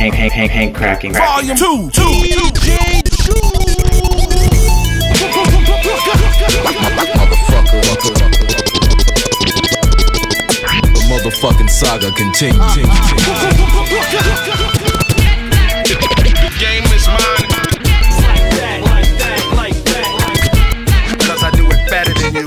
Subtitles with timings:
[0.00, 1.12] Hank, Hank, Hank, Hank, cracking.
[1.12, 2.02] Volume two, two,
[2.54, 3.70] two.
[9.70, 12.56] The motherfucking saga continues.
[16.58, 17.48] Game is mine.
[21.20, 22.46] Cause I do it better than you.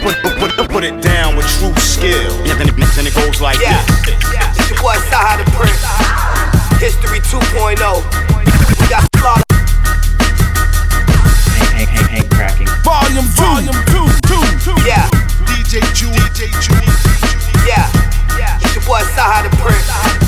[0.00, 2.32] Put, put, put, put it down with true skill.
[2.46, 4.39] Yeah, then it, then it goes like Yeah, this.
[4.80, 5.84] It's your boy Saha the Prince.
[6.80, 7.76] History 2.0.
[8.80, 9.44] We got slaughtered.
[11.56, 12.68] Hank, Hank, Hank, Hank, cracking.
[12.84, 14.76] Volume two, volume two, two, two.
[14.86, 15.08] Yeah,
[15.44, 16.74] DJ Jew, DJ Jew.
[17.66, 20.19] yeah, it's your boy Saha the Prince.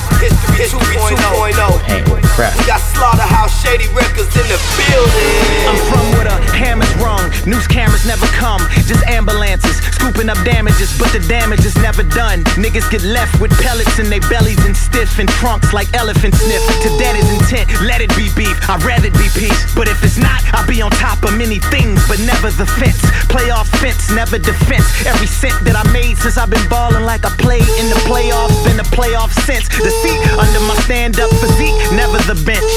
[0.62, 1.58] History 2.0.
[1.90, 2.06] Hank,
[2.38, 2.56] crap.
[2.56, 5.66] We got Slaughterhouse Shady Records in the building.
[5.66, 7.26] I'm from where the hammer's rung.
[7.50, 12.42] News cameras never come, just ambulances scooping up damages, but the damage is never done.
[12.58, 16.62] Niggas get left with pellets in their bellies and stiff in trunks like elephant sniff.
[16.82, 18.58] To that is intent, let it be beef.
[18.66, 22.02] I'd rather be peace, but if it's not, I'll be on top of many things,
[22.10, 22.98] but never the fence.
[23.30, 25.06] Playoff fence, never defense.
[25.06, 28.58] Every cent that I made since I've been balling like I played in the playoffs,
[28.66, 29.70] been a playoff since.
[29.70, 30.18] The seat
[30.52, 32.72] under my stand-up physique, never the bench.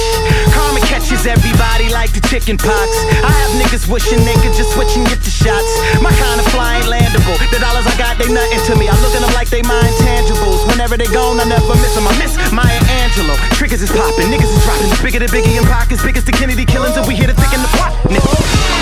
[0.56, 2.88] Karma catches everybody like the chicken pox.
[3.20, 5.68] I have niggas wishing they could just switch and get the shots.
[6.00, 7.36] My kind of fly ain't landable.
[7.52, 8.88] The dollars I got, they nothing to me.
[8.88, 10.64] I look at them like they my intangibles.
[10.72, 12.08] Whenever they gone, I never miss them.
[12.08, 13.36] I miss Maya Angelou.
[13.60, 14.96] Triggers is popping, niggas is dropping.
[15.04, 17.72] Bigger than Biggie and pockets, biggest the Kennedy killings, and we here to thicken the
[17.76, 17.92] plot.
[18.08, 18.32] Nigga.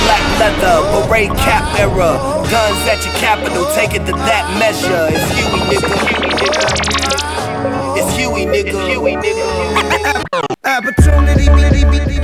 [0.05, 2.14] Black leather, beret cap era.
[2.45, 5.09] Guns at your capital, take it to that measure.
[5.09, 7.52] It's Huey, nigga.
[7.66, 8.67] It's Huey, nigga.
[8.67, 10.23] It's Huey, nigga.
[10.66, 12.23] Opportunity be, be, be, be,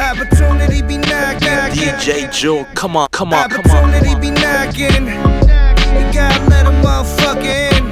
[0.00, 1.48] opportunity be knocking.
[1.76, 3.90] DJ Jewel, come on, come on, come on.
[3.94, 5.06] Opportunity be knocking.
[5.06, 7.86] You gotta let a motherfucker in.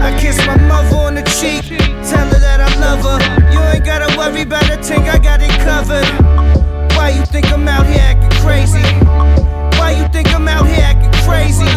[0.00, 1.68] I kiss my mother on the cheek,
[2.08, 3.52] tell her that I love her.
[3.52, 6.06] You ain't gotta worry about a thing, I got it covered.
[6.96, 8.82] Why you think I'm out here acting crazy?
[9.78, 11.70] Why you think I'm out here acting crazy?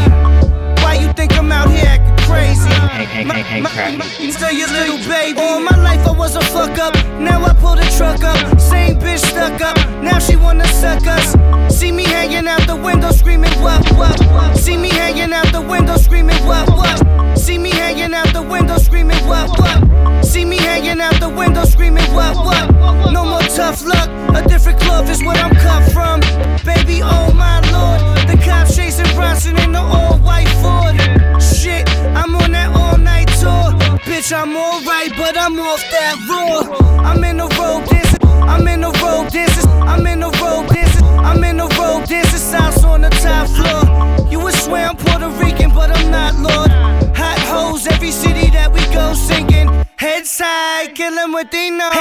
[0.84, 2.70] Why you think I'm out here acting crazy?
[2.70, 4.34] Hank, Hank, Hank, Hank.
[4.34, 5.40] Still your little baby.
[5.40, 6.94] All my life I was a fuck up.
[7.20, 8.60] Now I pull the truck up.
[8.60, 9.78] Same bitch stuck up.
[10.04, 11.36] Now she wanna suck us.
[11.78, 14.58] See me hanging out the window screaming what what what.
[14.58, 17.35] See me hanging out the window screaming what what.
[17.36, 20.24] See me hanging out the window screaming what what.
[20.26, 23.12] See me hanging out the window screaming what what.
[23.12, 24.10] No more tough luck.
[24.36, 26.20] A different club is where I'm cut from.
[26.66, 28.28] Baby, oh my lord.
[28.28, 30.96] The cops chasing Bronson in the all white Ford.
[31.42, 33.72] Shit, I'm on that all night tour.
[34.06, 37.10] Bitch, I'm alright, but I'm off that raw.
[37.10, 38.28] I'm in the road dancing.
[38.50, 39.70] I'm in the road dancing.
[39.84, 40.85] I'm in the road dancing.
[41.26, 42.36] I'm in the road dancing.
[42.46, 44.30] South on the top floor.
[44.32, 46.70] You would swear I'm Puerto Rican, but I'm not, Lord.
[47.18, 49.68] Hot hoes, every city that we go singing.
[49.98, 51.92] Head side, kill 'em what they know.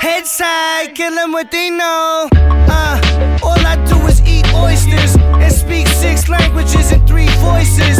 [0.00, 2.28] Head side, kill 'em what they know.
[2.78, 2.96] Uh,
[3.42, 5.14] all I do is eat oysters
[5.44, 7.98] and speak six languages and three voices.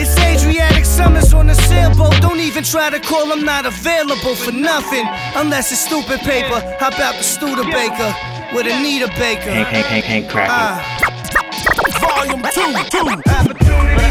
[0.00, 2.14] It's Adriatic Summers on a sailboat.
[2.20, 5.06] Don't even try to call, I'm not available for nothing.
[5.34, 6.58] Unless it's stupid paper.
[6.78, 9.50] How about the Studebaker with Anita Baker?
[9.50, 10.54] Hank, Hank, Hank, Hank, cracking.
[10.54, 10.82] Ah.
[12.00, 13.06] Volume two, two.
[13.30, 14.09] Opportunity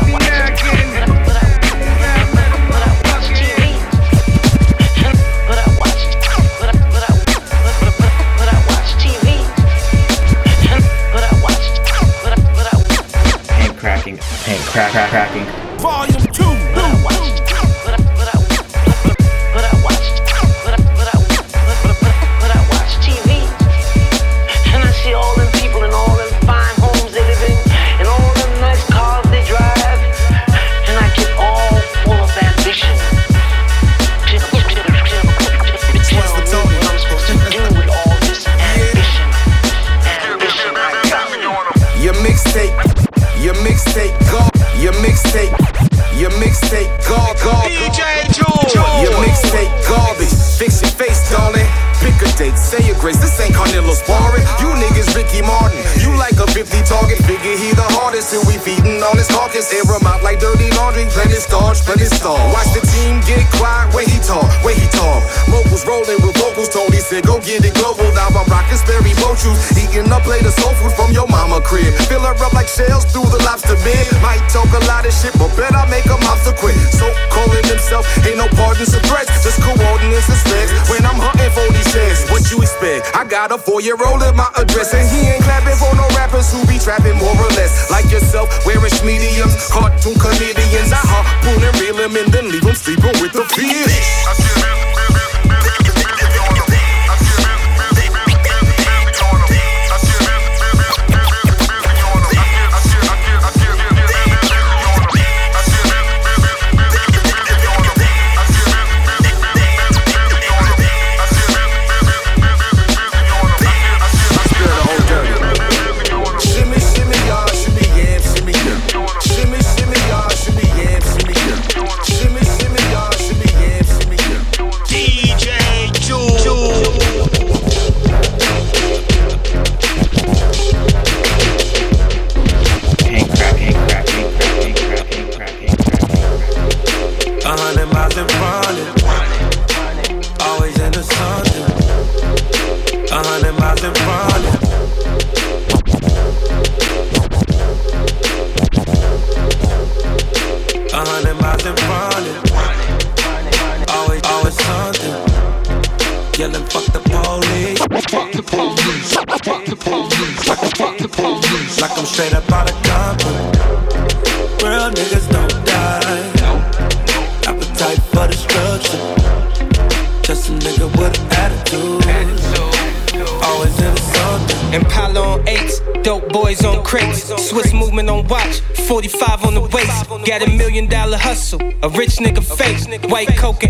[181.81, 183.68] a rich nigga face, white cocaine,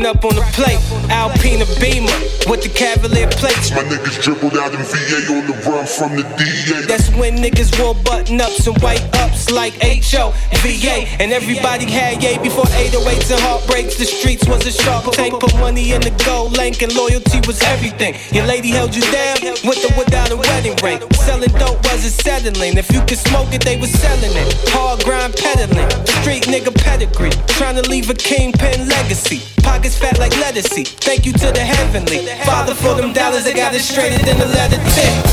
[0.00, 0.80] up on the plate.
[1.12, 2.08] Alpina Beamer
[2.48, 3.70] with the Cavalier plates.
[3.76, 6.88] My niggas dribbled out in VA on the run from the DA.
[6.88, 10.32] That's when niggas wore button ups and white ups like HO,
[10.64, 11.04] VA.
[11.20, 13.98] And everybody had yay before 808s and heartbreaks.
[13.98, 15.38] The streets was a shark tank.
[15.38, 18.16] Put money in the gold link and loyalty was everything.
[18.32, 21.04] Your lady held you down with or without a wedding ring.
[21.28, 22.78] Selling dope wasn't settling.
[22.78, 24.56] If you could smoke it, they was selling it.
[24.72, 25.90] Hard grind peddling.
[26.24, 27.36] Street nigga pedigree.
[27.60, 29.51] Trying to leave a kingpin legacy.
[29.72, 30.86] Pockets fat like lettucey.
[30.86, 32.26] Thank you to the heavenly.
[32.44, 35.31] Father for them dollars, I got it straighter than the letter tip.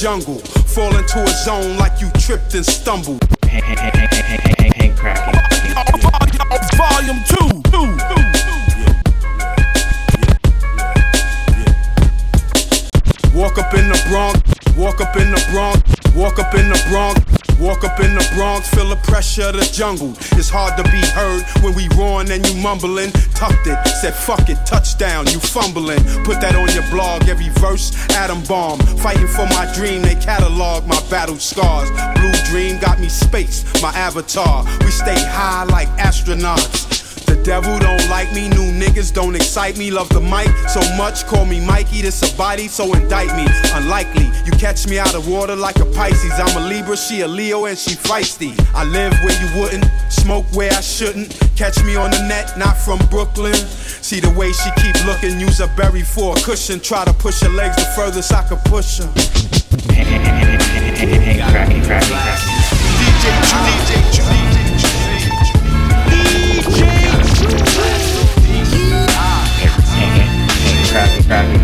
[0.00, 0.38] jungle.
[0.74, 3.22] Fall into a zone like you tripped and stumbled.
[3.44, 3.66] Hank
[6.74, 7.39] Volume 2.
[18.34, 20.14] Bronx, feel the pressure of the jungle.
[20.38, 23.10] It's hard to be heard when we roaring and you mumbling.
[23.34, 26.02] Tucked it, said fuck it, touchdown, you fumbling.
[26.24, 28.78] Put that on your blog, every verse, atom bomb.
[28.98, 31.90] Fighting for my dream, they catalog my battle scars.
[32.18, 34.64] Blue dream got me space, my avatar.
[34.80, 36.99] We stay high like astronauts.
[37.42, 39.90] Devil don't like me, new niggas don't excite me.
[39.90, 42.02] Love the mic so much, call me Mikey.
[42.02, 43.46] This a body, so indict me.
[43.72, 46.32] Unlikely, you catch me out of water like a Pisces.
[46.34, 48.52] I'm a Libra, she a Leo, and she feisty.
[48.74, 51.38] I live where you wouldn't, smoke where I shouldn't.
[51.56, 53.54] Catch me on the net, not from Brooklyn.
[53.54, 56.78] See the way she keep looking, use a berry for a cushion.
[56.80, 59.10] Try to push her legs the furthest I can push her.
[61.00, 62.16] Hang cracking, cracking, cracking.
[63.00, 64.24] DJ Drew, DJ Drew.
[64.24, 64.29] Hang,
[71.30, 71.60] cracking.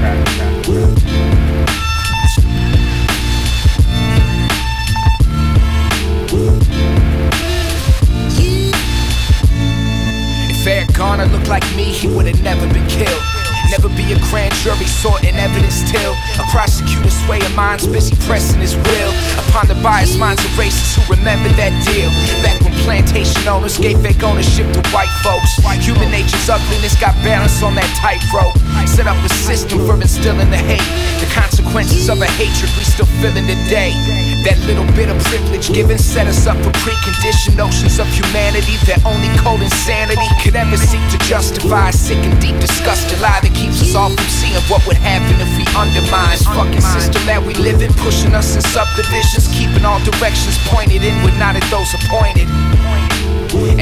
[10.49, 13.36] If Eric Garner looked like me, he would have never been killed.
[13.71, 18.77] Never be a grand jury sorting evidence till a prosecutor swaying minds busy pressing his
[18.77, 19.13] will
[19.49, 22.11] upon the biased minds of racists who remember that deal.
[22.43, 25.59] Back when plantation owners gave fake ownership to white folks.
[25.83, 28.55] Human nature's ugliness got balance on that tightrope.
[28.89, 30.83] Set up a system for instilling the hate.
[31.21, 33.93] The consequences of a hatred we still feeling today.
[34.47, 39.03] That little bit of privilege given set us up for preconditioned notions of humanity that
[39.03, 41.91] only cold insanity could ever seek to justify.
[41.91, 45.50] Sick and deep, disgusting lie that keeps us all from seeing what would happen if
[45.59, 50.55] we undermine fucking system that we live in, pushing us in subdivisions, keeping all directions
[50.71, 52.47] pointed inward, not at those appointed,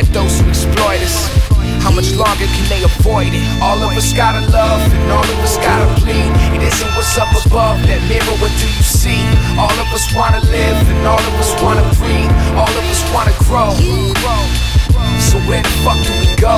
[0.01, 1.44] at those who exploit us.
[1.85, 3.45] How much longer can they avoid it?
[3.61, 6.33] All of us gotta love and all of us gotta bleed.
[6.57, 9.21] It isn't what's up above that mirror, what do you see?
[9.61, 12.33] All of us wanna live and all of us wanna breathe.
[12.57, 13.73] All of us wanna grow.
[15.21, 16.57] So where the fuck do we go?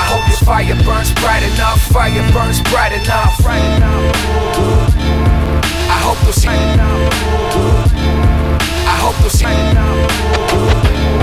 [0.00, 3.38] I hope your fire burns bright enough, fire burns bright enough.
[5.96, 6.48] I hope you'll see.
[8.88, 11.19] I hope you'll see.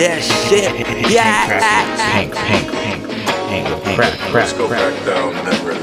[0.00, 0.70] That shit.
[1.10, 1.24] Yeah.
[1.24, 3.04] Hank, Hank, Hank,
[3.50, 4.94] Hank, Hank, crap, crap, Let's go crap.
[4.94, 5.79] back down memory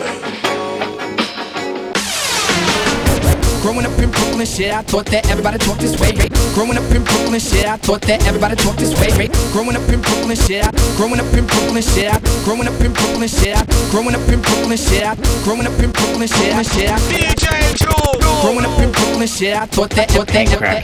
[3.67, 6.15] Growing up in Brooklyn, shit, I thought that everybody talked this way.
[6.55, 9.27] Growing up in Brooklyn, shit, I thought that everybody talked this way.
[9.51, 12.93] Growing up in Brooklyn, shit, I, growing up in Brooklyn, shit, I, growing up in
[12.95, 16.63] Brooklyn, shit, I, growing up in Brooklyn, shit, I, growing up in Brooklyn, shit, I,
[16.63, 16.97] shit, I.
[17.12, 17.67] DJ
[18.41, 20.83] Growing up in Brooklyn, shit, I thought that, thought that, crack.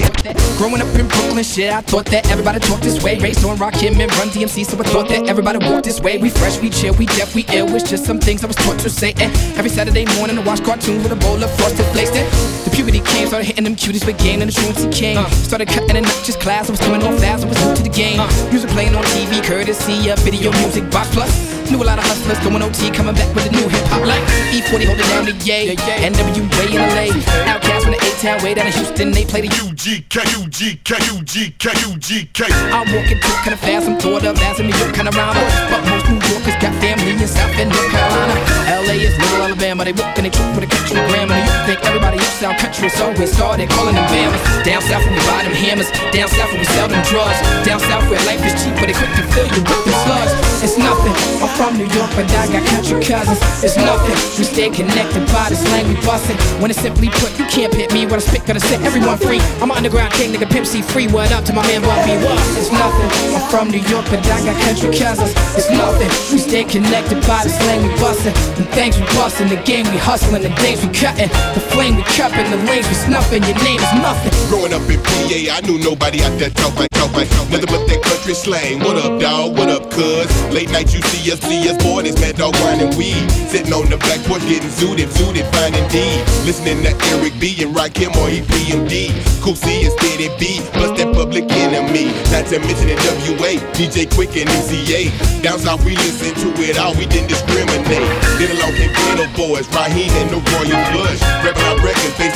[0.58, 3.20] growing up in Brooklyn, shit, I thought that everybody talked this way.
[3.20, 6.18] Raised on Rakim and Run DMC, so I thought that everybody walked this way.
[6.18, 7.74] We fresh, we chill, we deaf, we ill.
[7.76, 9.14] It's just some things I was taught to say.
[9.18, 12.10] And every Saturday morning, I watch cartoons with a bowl of frosted flakes.
[12.10, 12.26] Then
[12.66, 15.22] the puberty came, started hitting them cuties with game and the truancy came.
[15.46, 17.84] Started cutting and not just class, I was coming on fast, I was new to
[17.84, 18.18] the game.
[18.50, 21.32] Music playing on TV, courtesy of video music box plus.
[21.70, 24.22] Knew a lot of hustlers going OT, coming back with a new hip hop like
[24.52, 27.08] E40 holding down the yay, NWA in LA.
[27.48, 32.40] OutKast from the A-Town way down in Houston, they play the UGK, UGK, UGK, UGK.
[32.72, 35.44] I walk into it kinda fast, I'm of as a New York kinda rounder.
[35.68, 38.32] But most New Yorkers got family in South and North Carolina.
[38.80, 41.36] LA is little Alabama, they walk and they trip with a country grammar.
[41.36, 44.40] You think everybody else sound country, so we started calling them Bamas.
[44.64, 47.40] Down south we buy them hammers, down south we sell them drugs.
[47.68, 50.32] Down south where life is cheap, but they quick to fill you with them slugs.
[50.64, 51.12] It's nothing,
[51.44, 53.40] I'm from New York, but I got country cousins.
[53.60, 56.40] It's nothing, we stay connected by the slang we bustin'.
[56.64, 59.44] When it's simply put, you can't pit me when I spit, gonna set everyone free.
[59.60, 61.08] I'm underground king, nigga, Pimp C free.
[61.08, 62.16] What up to my man Bobby?
[62.24, 62.40] What?
[62.58, 65.34] It's nothing, I'm from New York, but I got country cousins.
[65.58, 68.34] It's nothing, we stay connected by the slang we bustin'.
[68.56, 72.04] The things we bustin', the game we hustlin', the days we cuttin', the flame we
[72.16, 73.44] cuppin', the lanes we snuffin'.
[73.44, 74.32] Your name is nothing.
[74.50, 77.84] Growing up in PA, I knew nobody out there talk like, talk like, nothing but
[77.90, 78.80] that country slang.
[78.80, 79.58] What up, dawg?
[79.58, 80.30] What up, cuz?
[80.54, 83.26] Late night, you see us, see us, boy, this mad dog grinding weed.
[83.50, 86.22] Sitting on the back porch, getting zooted, zooted, fine indeed.
[86.46, 87.58] Listening to Eric B.
[87.64, 89.12] and Rakim or EPMD.
[89.42, 90.30] Cool C and Steady
[91.04, 92.12] that public enemy.
[92.32, 92.98] Not to mention the
[93.36, 95.12] WA, DJ Quik and MCA.
[95.42, 98.06] Down south, we listen to it all, we didn't discriminate.
[98.40, 101.22] Then along came Geto Boys, Raheem and the Royal Blush.
[101.44, 101.73] Rapping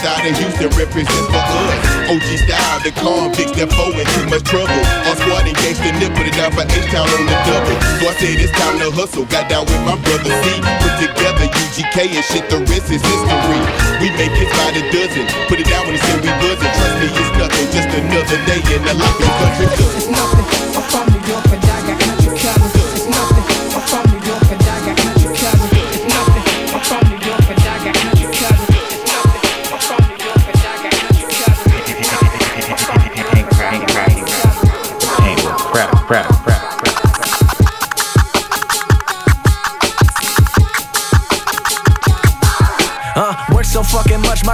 [0.08, 1.84] our out in Houston, represents for us.
[2.08, 4.82] OG style, the convicts, they're foe in too much trouble.
[5.06, 7.78] All squad and gangsta nip, put it down for H-Town on the double.
[8.00, 10.46] So I said it's time to hustle, got down with my brother C.
[10.80, 13.62] Put together UGK and shit, the rest is history.
[14.00, 16.72] We make hits by the dozen, put it down when they say we buzzing.
[16.72, 19.68] Trust me, it's nothing, just another day in the life of country.
[20.00, 21.47] It's nothing, I'm from New York,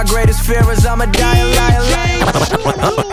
[0.04, 2.20] my greatest fear is I'ma die a liar, liar.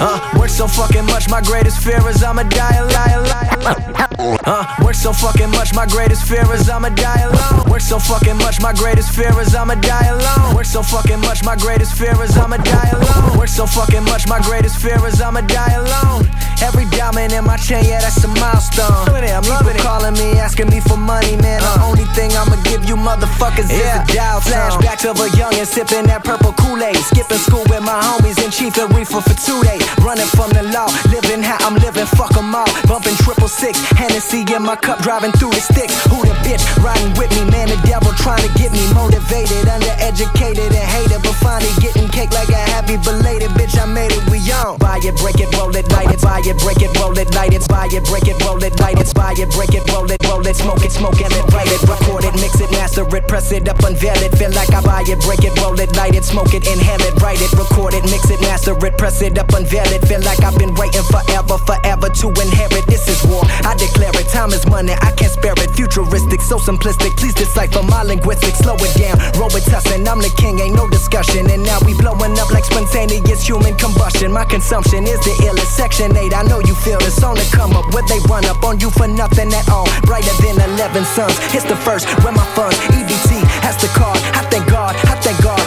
[0.04, 4.38] Uh, work so fucking much, my greatest fear is I'ma die a liar, liar.
[4.44, 7.70] Uh, work so fucking much, my greatest fear is I'ma die alone.
[7.70, 10.56] Work so fucking much, my greatest fear is I'ma die alone.
[10.56, 13.38] Work so fucking much, my greatest fear is I'ma die alone.
[13.38, 16.28] Work so fucking much, my greatest fear is I'ma die alone.
[16.62, 19.10] Every diamond in my chain, yeah, that's a milestone.
[19.16, 19.82] At it, I'm loving it.
[19.82, 21.60] calling me, asking me for money, man.
[21.62, 21.90] The uh.
[21.90, 24.04] only thing I'ma give you motherfuckers Yeah.
[24.06, 24.54] is a dial tone.
[24.54, 26.98] Flashback to a youngin' sipping that purple Kool-Aid.
[26.98, 29.82] Skipping school with my homies and chief and reefer for two days.
[30.06, 32.70] Running from the law, living how I'm living, fuck 'em all.
[32.88, 35.94] Bumping triple six, Hennessy in my cup, driving through the sticks.
[36.10, 37.68] Who the bitch riding with me, man?
[37.70, 42.50] The devil trying to get me motivated, undereducated and hated, but finally getting cake like
[42.50, 43.78] a happy belated bitch.
[43.82, 44.78] I made it, we on.
[44.78, 46.22] Buy it, break it, roll it, light it.
[46.22, 47.68] Buy it, break it, roll it, light it.
[47.68, 49.14] Buy it, break it, roll it, light it.
[49.14, 52.26] Buy it, break it, roll it, roll it, smoke it, smoke it, write it, record
[52.26, 54.36] it, mix it, master it, press it up, unveil it.
[54.38, 57.16] Feel like I buy it, break it, roll it, light it, smoke it, inhale it,
[57.22, 60.02] write it, record it, mix it, master it, press it up, unveil it.
[60.08, 62.86] Feel like I've been waiting forever, forever to inherit.
[62.88, 63.44] This is war.
[63.64, 64.28] I declare it.
[64.30, 64.94] Time is money.
[64.94, 65.72] I can't spare it.
[65.72, 67.16] Futuristic, so simplistic.
[67.18, 68.60] Please decipher my linguistics.
[68.60, 69.18] Slow it down.
[69.38, 70.08] Robitussin.
[70.08, 70.60] I'm the king.
[70.60, 71.50] Ain't no discussion.
[71.50, 74.32] And now we blowing up like spontaneous human combustion.
[74.32, 75.76] My consumption is the illest.
[75.76, 76.34] Section 8.
[76.34, 77.94] I know you feel it's on the come up.
[77.94, 79.88] Where they run up on you for nothing at all.
[80.04, 81.38] Brighter than 11 suns.
[81.54, 82.08] It's the first.
[82.24, 82.78] Where my funds.
[82.98, 84.18] EBT has the card.
[84.34, 84.96] I thank God.
[85.06, 85.61] I thank God.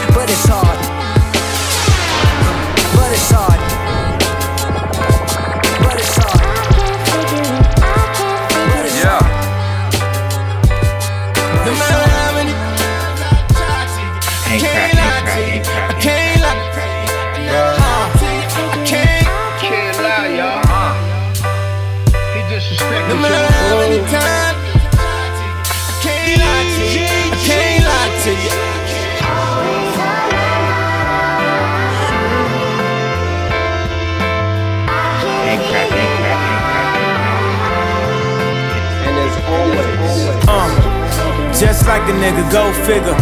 [41.87, 43.15] Like a nigga, go figure.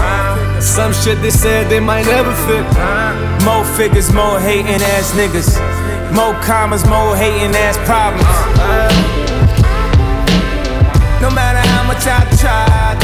[0.61, 2.65] Some shit they said they might never fit.
[3.43, 5.59] More figures, more hating ass niggas.
[6.15, 8.23] More commas, more hating ass problems.
[11.21, 12.95] No matter how much I try,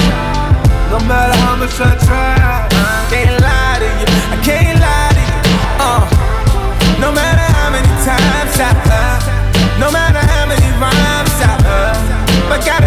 [0.92, 2.68] no matter how much I try,
[3.12, 4.08] can't lie to you.
[4.32, 5.40] I can't lie to you.
[5.80, 6.04] Uh,
[7.00, 12.66] no matter how many times I, uh, no matter how many rhymes I, uh, but
[12.66, 12.79] got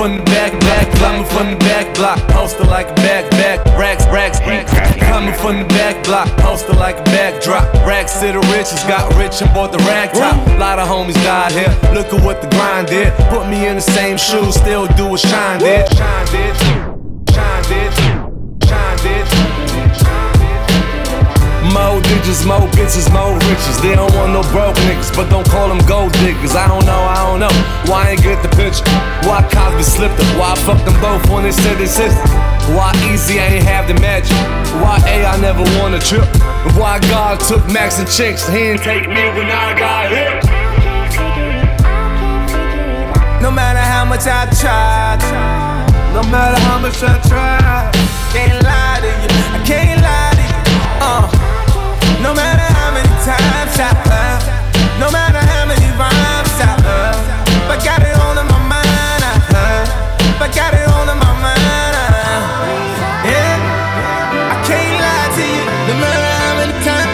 [0.00, 4.06] from the back, back, coming from the back block, poster like a back, back, racks,
[4.06, 4.72] racks, racks.
[4.96, 7.70] Coming from the back block, poster like a backdrop.
[7.86, 10.38] Racks to the riches, got rich and bought the rag top.
[10.58, 11.92] Lot of homies died here.
[11.92, 13.12] Look at what the grind did.
[13.28, 15.86] Put me in the same shoes, still do what Shine did.
[15.92, 16.56] Shine did.
[17.34, 18.09] Shine did.
[21.70, 23.80] More digits, more bitches, more riches.
[23.80, 26.54] They don't want no broke niggas, but don't call them gold diggers.
[26.54, 27.54] I don't know, I don't know.
[27.86, 28.82] Why I ain't get the picture?
[29.22, 30.26] Why Cosby slipped up?
[30.38, 32.18] Why I fucked them both when they said they sisters?
[32.74, 34.34] Why Eazy I ain't have the magic?
[34.82, 36.26] Why A I never won a trip?
[36.74, 38.46] Why God took Max and Chinks?
[38.48, 40.42] He didn't take me when I got hit.
[43.42, 45.22] No matter how much I tried,
[46.14, 47.94] no matter how much I tried,
[48.34, 49.30] can't lie to you.
[49.54, 49.99] I can't
[52.22, 54.38] No matter how many times I uh,
[55.00, 57.16] no matter how many rhymes I uh,
[57.68, 59.22] but got it all in my mind.
[59.48, 59.84] Uh,
[60.38, 61.94] but got it all in my mind.
[61.96, 63.56] Uh, yeah,
[64.52, 65.64] I can't lie to you.
[65.88, 67.12] No matter how many times,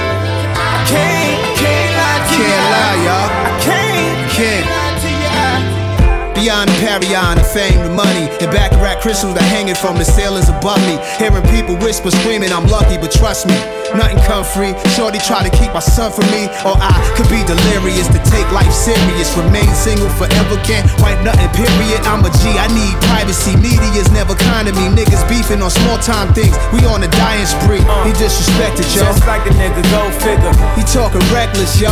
[0.58, 2.50] I can't, can't lie to you.
[2.50, 3.30] Can't lie, y'all.
[3.30, 4.66] I can't, Can't.
[4.66, 6.34] lie to you.
[6.34, 11.00] Beyond Parion, fame, the money, and baccarat crystals that hanging from the ceilings above me.
[11.16, 13.56] Hearing people whisper, screaming, I'm lucky, but trust me,
[13.96, 14.76] nothing come free.
[14.92, 18.44] Shorty try to keep my son from me, or I could be delirious to take
[18.52, 19.32] life serious.
[19.40, 22.04] Remain single forever, can't wipe nothing, period.
[22.04, 23.56] I'm a G, I need privacy.
[23.56, 24.92] Media's never kind to me.
[24.92, 26.52] Niggas beefing on small time things.
[26.76, 27.80] We on a dying spree.
[28.04, 29.08] He disrespected, yo.
[29.08, 30.52] Just like a nigga, go figure.
[30.76, 31.88] He talking reckless, yo.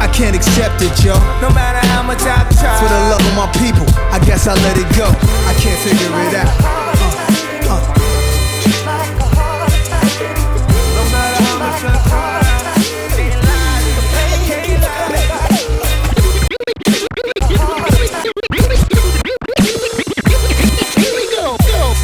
[0.00, 1.14] I can't accept it, yo.
[1.40, 2.76] No matter how much I try.
[2.80, 5.06] For the love of my people, I guess I let it go.
[5.46, 6.52] I can't figure it out.
[6.60, 7.80] Uh, uh.
[10.96, 12.40] No matter how much I try,
[13.16, 13.82] can't lie,
[14.48, 15.10] can't lie.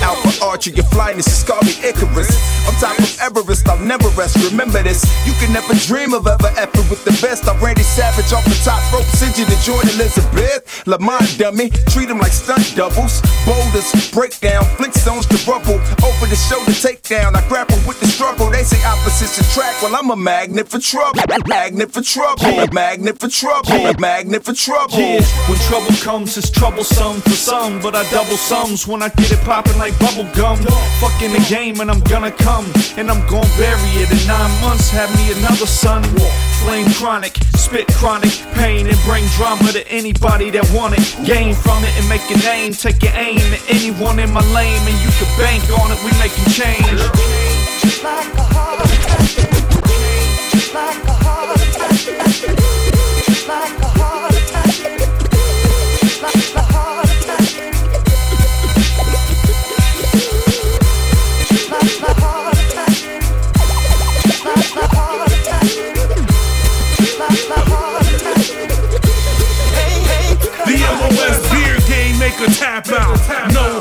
[0.03, 2.56] Alpha Archer, your flyness is called me Icarus.
[2.81, 4.37] Top of Everest, I'll never rest.
[4.51, 7.49] Remember this, you can never dream of ever effort with the best.
[7.49, 10.87] I'm Randy Savage off the top rope, send you to join Elizabeth.
[10.87, 13.23] Lamont dummy, treat them like stunt doubles.
[13.47, 15.81] Boulders, breakdown, Flintstones to rubble.
[16.05, 18.51] Over the shoulder takedown, I grapple with the struggle.
[18.51, 21.23] They say opposites attract, well, I'm a magnet for trouble.
[21.47, 24.99] Magnet for trouble, magnet for trouble, magnet for trouble.
[24.99, 29.33] Yeah, when trouble comes, it's troublesome for some, but I double sums when I get
[29.33, 30.59] it popping like bubble gum.
[31.01, 32.66] Fucking the game, and I'm gonna come,
[32.97, 34.91] and I'm gonna bury it in nine months.
[34.91, 36.03] Have me another son.
[36.63, 41.05] Flame chronic, spit chronic, pain, and bring drama to anybody that want it.
[41.25, 42.73] Gain from it and make a name.
[42.73, 45.99] Take your aim at anyone in my lane, and you can bank on it.
[46.05, 47.01] We making change.
[47.83, 48.47] Just like a
[53.47, 53.86] The
[72.41, 73.53] a tap out.
[73.53, 73.81] No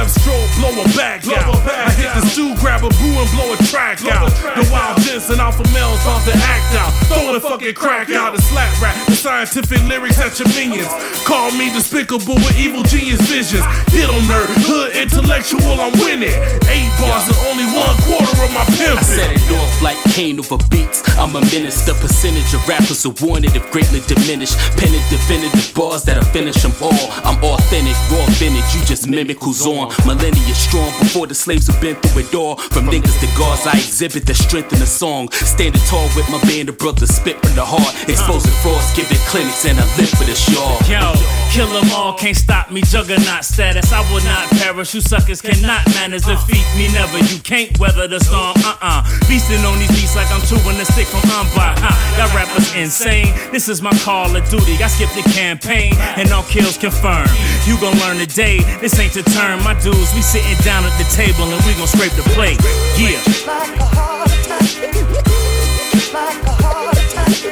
[0.00, 1.56] death stroke, blow a back out.
[1.68, 4.32] I hit the stew, grab a brew and blow a track out.
[4.56, 6.92] The wild gents and alpha males off the act out.
[7.12, 8.96] Throw the fucking crack out and slap rap.
[9.06, 10.88] The scientific lyrics at your minions.
[11.24, 13.64] Call me despicable with evil genius visions.
[13.92, 16.32] Hit on nerd, hood intellectual, I'm winning.
[16.72, 20.58] Eight bars and only one quarter of my I set it off like Kane over
[20.70, 21.04] beats.
[21.18, 21.92] I'm a minister.
[21.94, 24.56] Percentage of rappers are warranted if greatly diminished.
[24.80, 27.12] Penning definitive bars that'll finish them all.
[27.24, 28.64] I'm authentic, raw vintage.
[28.74, 29.89] You just mimic who's on.
[30.06, 32.56] Millennia strong before the slaves have been through it all.
[32.56, 35.30] From niggas to gods, I exhibit the strength in the song.
[35.32, 37.10] Standing tall with my band of brothers.
[37.10, 37.92] spit from the heart.
[38.08, 40.78] Exposing frauds, giving clinics, and a live for this, y'all.
[40.86, 41.12] Yo,
[41.50, 43.92] kill them all, can't stop me, juggernaut status.
[43.92, 47.18] I will not perish, you suckers cannot manage defeat me, never.
[47.18, 49.02] You can't weather the storm, uh uh.
[49.26, 51.74] Beasting on these beats like I'm chewing the stick from Umbar.
[51.78, 51.94] Huh?
[52.18, 53.34] Y'all rappers insane.
[53.50, 54.76] This is my call of duty.
[54.82, 57.30] I skipped the campaign, and all kills confirmed.
[57.66, 59.62] You gon' learn today, this ain't your turn.
[59.64, 62.60] My dudes, we sitting down at the table, and we gon' scrape the plate.
[62.98, 63.20] Yeah.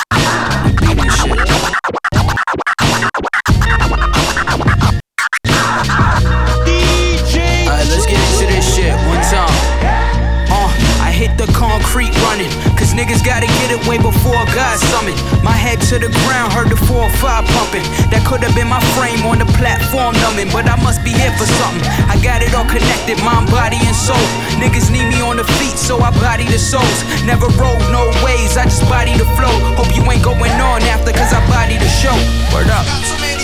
[13.89, 15.17] Way before God summoned.
[15.41, 17.81] My head to the ground, heard the 4 or 5 pumping.
[18.13, 21.33] That could have been my frame on the platform numbing, but I must be here
[21.33, 21.81] for something.
[22.05, 24.21] I got it all connected, mind, body, and soul.
[24.61, 27.01] Niggas need me on the feet, so I body the souls.
[27.25, 29.57] Never rode no ways, I just body the flow.
[29.73, 32.13] Hope you ain't going on after, cause I body the show.
[32.53, 32.85] Word up.
[33.17, 33.39] Hey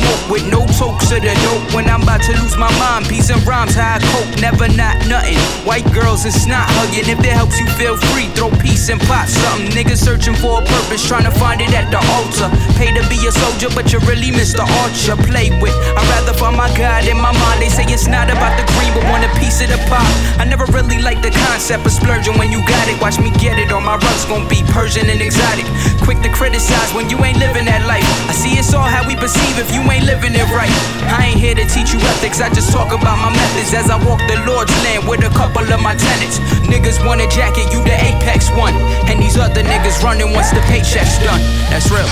[0.00, 3.08] smoke with no tokes of the dope when I'm about to lose my mind.
[3.08, 5.36] Beats and rhymes, how I cope, never not nothing.
[5.68, 7.08] White girls and snot hugging.
[7.08, 9.70] If it helps you feel free, throw peace and pop something.
[9.76, 12.48] Niggas searching for a purpose, trying to find it at the altar.
[12.80, 14.64] Pay to be a soldier, but you're really Mr.
[14.82, 15.16] Archer.
[15.28, 17.60] Play with, I'd rather find my God in my mind.
[17.60, 20.14] They say it's not about the green, but want a piece of the pie.
[20.40, 22.96] I never really liked the concept of splurging when you got it.
[23.00, 25.66] Watch me get it, or my rug's gon' be Persian and exotic.
[26.00, 28.06] Quick to criticize when you ain't living that life.
[28.28, 30.70] I see it's all how we perceive if you ain't living it right.
[31.10, 33.98] I ain't here to teach you ethics, I just talk about my methods as I
[34.06, 36.38] walk the Lord's land with a couple of my tenants.
[36.70, 38.74] Niggas want a jacket, you the apex one.
[39.10, 41.42] And these other niggas running once the paycheck's done.
[41.68, 42.06] That's real.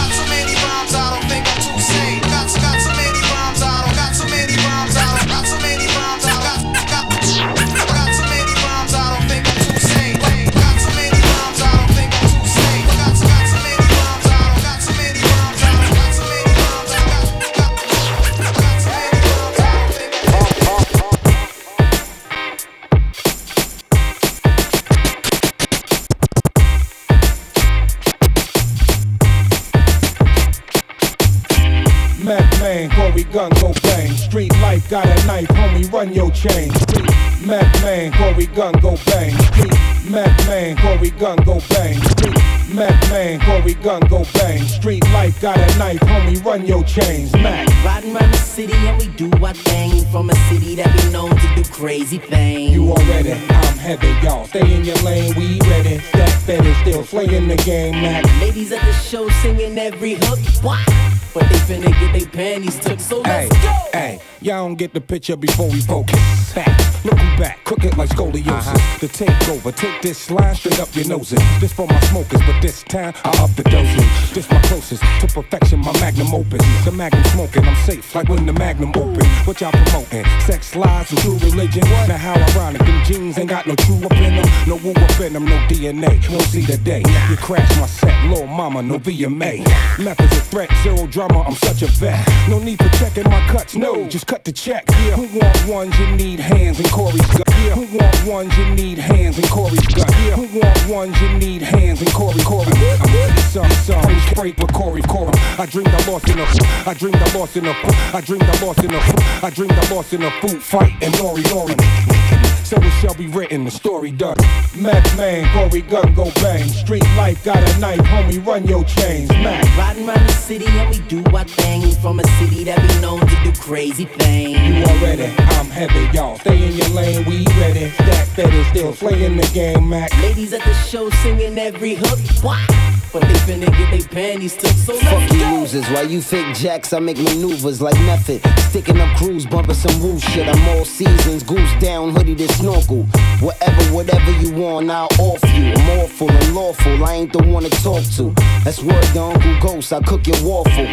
[32.29, 34.13] Mac man, Corey gun, go bang.
[34.13, 36.71] Street life, got a knife, homie, run your chain.
[36.75, 37.11] Street
[37.41, 39.33] Mac man, Corey gun, go bang.
[39.45, 39.73] Street
[40.11, 41.95] Mac man, Corey gun, go bang.
[42.11, 42.37] Street
[42.75, 44.63] Mac man, Corey gun, go bang.
[44.65, 47.33] Street life, got a knife, homie, run your chains.
[47.33, 47.67] Mac.
[47.83, 50.05] Riding around the city and we do our thing.
[50.13, 52.75] From a city that be known to do crazy things.
[52.75, 54.45] You already, I'm heavy, y'all.
[54.45, 55.97] Stay in your lane, we ready.
[56.13, 58.27] That fetish still slaying the game, Mac.
[58.39, 60.41] Ladies at the show singing every hook.
[60.63, 61.18] What?
[61.35, 63.73] But they finna get their panties took, so Hey, let's go.
[63.93, 66.53] hey, y'all don't get the picture before we focus.
[66.55, 68.49] Back, look who back, crooked like scoliosis.
[68.49, 68.99] Uh-huh.
[69.01, 71.39] The takeover, take this line straight up your noses.
[71.61, 74.33] This for my smokers, but this time I up the dosage.
[74.35, 76.63] This my closest to perfection, my magnum opus.
[76.85, 79.27] The magnum smoking, I'm safe like when the magnum open.
[79.45, 80.25] What y'all promoting?
[80.41, 81.83] Sex, lies, and true religion.
[81.89, 82.09] What?
[82.09, 84.49] Now how ironic, them jeans ain't got no true up in them.
[84.67, 86.29] No woo up in them, no DNA.
[86.31, 87.03] Won't see the day.
[87.31, 89.65] You crash my set, little mama, no VMA.
[89.99, 92.27] Methods of threat, zero drama, I'm such a vet.
[92.49, 94.91] No need for checking my cuts, no, just cut the check.
[94.91, 97.49] Who want ones, you need hands and Corey's gut.
[97.75, 100.13] Who want ones, you need hands and Corey's gut.
[100.35, 102.67] Who want ones, you need hands and Corey, Corey.
[102.67, 105.33] I'm ready, some, some, straight with Corey, Corey.
[105.59, 106.47] I dreamed I lost in a,
[106.87, 107.75] I dreamed I lost in a,
[108.15, 109.01] I dreamed I lost in a,
[109.43, 112.38] I dreamed I lost in a food fight and Nori Nori.
[112.65, 114.37] So it shall be written, the story done.
[114.77, 116.69] Mac man, Corey gun, go bang.
[116.69, 119.31] Street life, got a knife, homie, run your chains.
[119.31, 119.65] Mac.
[119.77, 121.91] Riding around the city and we do our thing.
[122.03, 124.59] From a city that be known to do crazy things.
[124.59, 125.25] You already,
[125.57, 126.39] I'm heavy, y'all.
[126.39, 127.87] Stay in your lane, we ready.
[127.99, 130.13] That fetish still slaying the game, Mac.
[130.23, 132.19] Ladies at the show singing every hook.
[132.43, 132.65] Why?
[133.13, 136.93] But they finna get their panties took, so Fuck you losers, while you fake jacks,
[136.93, 138.43] I make maneuvers like method.
[138.69, 140.47] Sticking up crews, bumping some roof shit.
[140.47, 143.05] I'm all seasons, goose down, hoodie to snorkel.
[143.41, 145.73] Whatever, whatever you want, I'll offer you.
[145.73, 148.35] I'm awful and lawful, I ain't the one to talk to.
[148.65, 150.87] That's word to Uncle Ghost, I cook your waffle.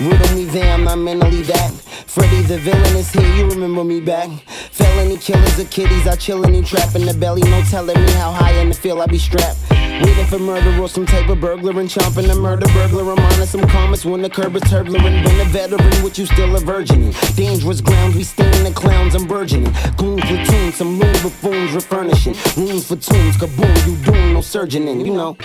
[0.00, 1.72] Riddle me there, I'm not mentally that.
[2.06, 4.30] Freddy the villain is here, you remember me back.
[4.70, 7.42] Felony killers of kitties, I chillin' and trap in the belly.
[7.42, 9.58] No telling me how high in the field I be strapped.
[10.00, 13.12] Waiting for murder or some type of burglar and chomping a murder burglar.
[13.12, 15.26] I'm on some comments when the curb is turbulent.
[15.26, 17.12] Been a veteran, with you still a virgin.
[17.34, 19.72] Dangerous grounds, we stinging the clowns, I'm burgeoning.
[19.96, 22.34] Goon platoon, some loon buffoons refurnishing.
[22.56, 25.36] Rooms for tunes, kaboom, you doing no surgeoning, you know.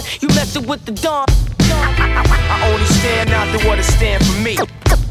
[0.00, 0.18] Son.
[0.20, 1.26] You messing with the dawn.
[1.60, 4.56] I only stand out to what it stand for me.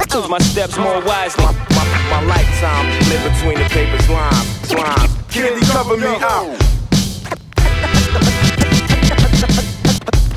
[0.09, 1.43] Cause my steps more wisely.
[1.43, 4.73] My, my, my lifetime live between the paper's lines.
[4.73, 5.11] lines.
[5.29, 6.57] Candy cover me out.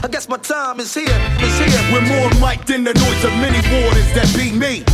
[0.04, 1.04] I guess my time is here.
[1.40, 1.92] Is here.
[1.92, 4.84] With more mic than the noise of many waters that beat me.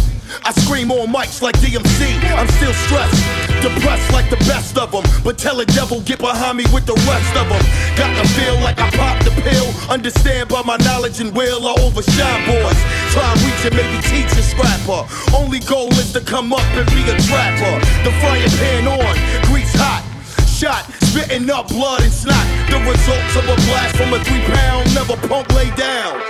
[0.45, 2.19] I scream on mics like DMC.
[2.37, 3.21] I'm still stressed,
[3.62, 5.05] depressed like the best of them.
[5.25, 7.64] But tell a devil, get behind me with the rest of them.
[7.97, 9.69] Got to feel like I popped the pill.
[9.91, 12.79] Understand by my knowledge and will, I overshine boys.
[13.12, 15.07] Try and reach and maybe teach a scrapper.
[15.37, 17.75] Only goal is to come up and be a trapper.
[18.05, 19.14] The frying pan on,
[19.49, 20.05] grease hot.
[20.47, 22.47] Shot, spitting up blood and snot.
[22.69, 26.21] The results of a blast from a three pound, never punk lay down.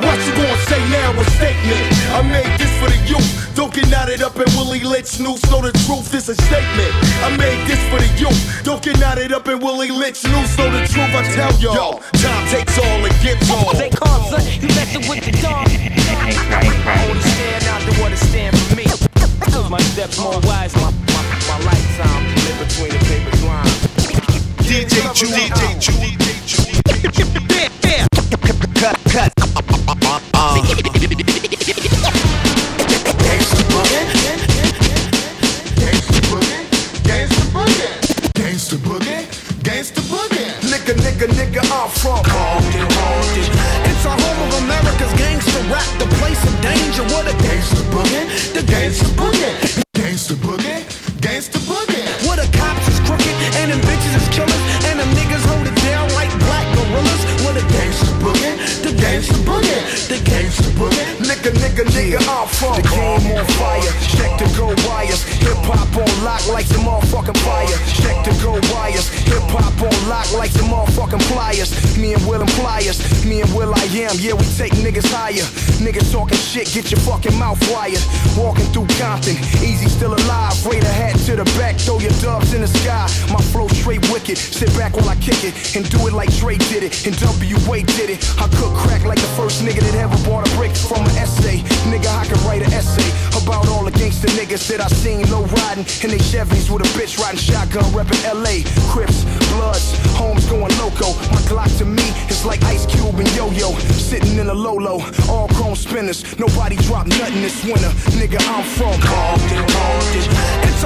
[0.00, 1.12] What you gonna say now?
[1.12, 1.84] A statement.
[2.16, 3.54] I made this for the youth.
[3.54, 5.44] Don't get knotted up and Willie Lynch noose.
[5.50, 6.92] Know the truth is a statement.
[7.20, 8.64] I made this for the youth.
[8.64, 10.56] Don't get knotted up and Willie Lynch noose.
[10.56, 11.12] Know the truth.
[11.12, 12.00] I tell y'all.
[12.16, 13.74] Time takes all and gets all.
[13.76, 14.40] They calm, son.
[14.40, 15.68] Uh, you messing with the dawn.
[15.68, 18.86] I only stand out to what it stand for me.
[19.68, 20.80] My steps more wisely.
[20.80, 24.00] My, my, my lifetime live between the paper's lines.
[24.64, 26.70] DJ Chew, DJ Chew, DJ Chew.
[28.80, 29.30] Cut, cut.
[38.32, 39.26] Gangsta boogie,
[39.62, 40.46] gangsta boogie.
[40.70, 43.44] Nigga, nigga, nigga, I'm from Compton, Compton.
[43.84, 47.04] It's a home of America's gangster rap, the place of danger.
[47.12, 49.82] What a gangster boogie, the gangster boogie.
[49.92, 50.86] Gangsta boogie,
[51.20, 51.79] gangsta boogie.
[62.40, 65.28] I'm from The game on fire, check the go wires.
[65.44, 67.76] Hip hop on lock like some motherfucking fire.
[68.00, 69.12] Check the go wires.
[69.28, 71.68] Hip hop on lock like some motherfucking pliers.
[71.98, 72.96] Me and Will and pliers.
[73.26, 74.16] Me and Will I am.
[74.16, 75.44] Yeah, we take niggas higher.
[75.84, 78.00] Niggas talking shit, get your fucking mouth wired.
[78.40, 80.56] Walking through Compton, easy still alive.
[80.64, 83.04] Raider hat to the back, throw your dubs in the sky.
[83.28, 84.38] My flow straight wicked.
[84.38, 87.84] Sit back while I kick it and do it like Dre did it and W.A.
[88.00, 88.24] did it.
[88.40, 91.60] I cook crack like the first nigga that ever bought a brick from an essay.
[91.92, 93.10] Nigga, I can write an essay
[93.42, 96.90] about all the gangster niggas that I seen low riding in they Chevys with a
[96.94, 98.62] bitch riding shotgun reppin' L.A.
[98.86, 101.10] Crips, Bloods, homes going loco.
[101.34, 105.02] My Glock to me is like Ice Cube and Yo-Yo, sitting in a Lolo.
[105.28, 107.90] All chrome spinners, nobody drop nothing this winter.
[108.14, 110.24] Nigga, I'm from Compton, Compton.
[110.70, 110.84] It's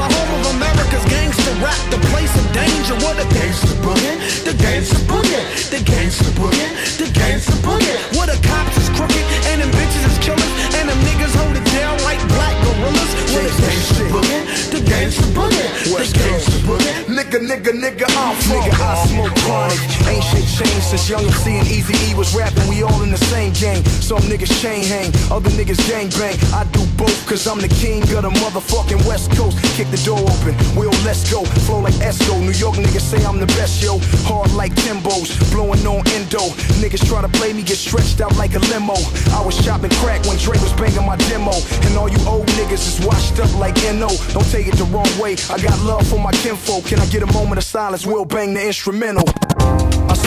[21.09, 22.67] Young and Easy E was rapping.
[22.67, 23.85] We all in the same gang.
[24.01, 26.33] Some niggas chain hang, other niggas gang bang.
[26.55, 29.61] I do both, cause I'm the king of the motherfucking West Coast.
[29.77, 31.45] Kick the door open, we'll let's go.
[31.69, 32.41] Flow like Esco.
[32.41, 33.99] New York niggas say I'm the best, yo.
[34.25, 36.41] Hard like Timbos, blowing on endo.
[36.81, 38.97] Niggas try to play me, get stretched out like a limo.
[39.37, 41.53] I was chopping crack when Dre was banging my demo.
[41.85, 44.09] And all you old niggas is washed up like NO.
[44.33, 45.37] Don't take it the wrong way.
[45.53, 46.87] I got love for my kinfolk.
[46.87, 48.07] Can I get a moment of silence?
[48.07, 49.29] We'll bang the instrumental.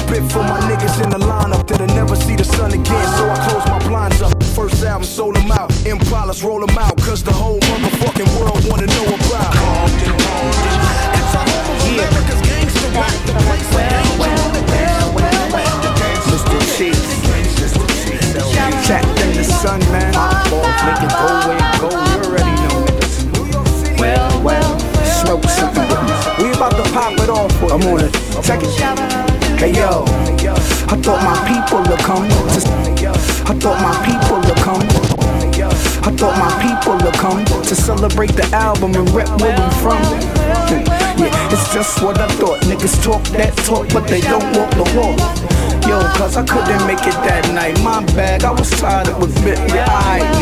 [0.07, 3.07] I spit for my niggas in the lineup that'll never see the sun again.
[3.17, 4.31] So I close my blinds up.
[4.55, 5.69] First album, sold them out.
[5.83, 6.95] Impalas roll them out.
[6.97, 9.51] Cause the whole motherfucking world wanna know about.
[9.51, 10.79] Compton, Compton.
[11.11, 14.31] It's a home of America's gangster rap, the place of danger.
[16.31, 16.59] Mr.
[16.77, 17.17] Cheeks.
[18.87, 20.13] Trapped in the sun, man.
[20.87, 21.89] Make it go where it go.
[21.91, 23.15] You already know, niggas.
[23.99, 24.79] Well, well.
[25.03, 26.53] Smoke something with me.
[26.93, 28.13] pop it off for I'm on it.
[28.43, 29.46] Check it.
[29.57, 30.03] Hey yo,
[30.85, 32.23] I thought my people would come.
[33.49, 34.81] I thought my people would come.
[36.05, 40.01] I thought my people would come to celebrate the album and rep where we from.
[41.17, 42.59] Yeah, it's just what I thought.
[42.65, 45.56] Niggas talk that talk, but they don't walk the walk.
[45.87, 47.79] Yo, cause I couldn't make it that night.
[47.81, 49.33] My bag, I was tired, it was.
[49.41, 49.87] Yeah,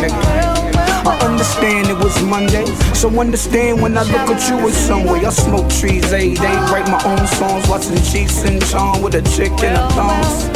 [0.02, 0.66] nigga.
[1.06, 5.24] I understand it was Monday, so understand when I look at you in some way.
[5.24, 9.22] I smoke trees every day, write my own songs, watching Cheech and Chong with a
[9.22, 10.50] chick in a thongs.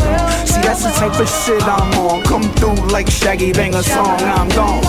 [0.49, 2.23] See, that's the type of shit I'm on.
[2.23, 4.82] Come through like Shaggy, bang a song, I'm gone.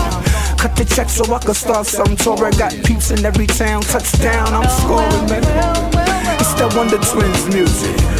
[0.56, 2.42] Cut the check so I can start some tour.
[2.42, 3.82] I got peeps in every town.
[3.82, 5.44] Touchdown, I'm scoring, man.
[6.40, 8.19] It's that Wonder Twins music.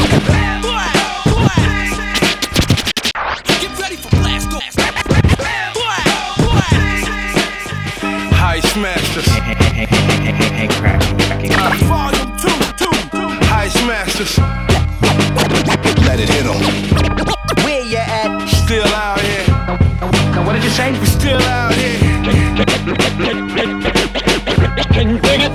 [14.01, 14.37] High smashers.
[16.07, 16.57] Let it hit 'em.
[17.63, 18.49] Where you at?
[18.49, 19.45] Still out here.
[20.33, 20.91] Now, what did you say?
[20.99, 21.99] We still out here.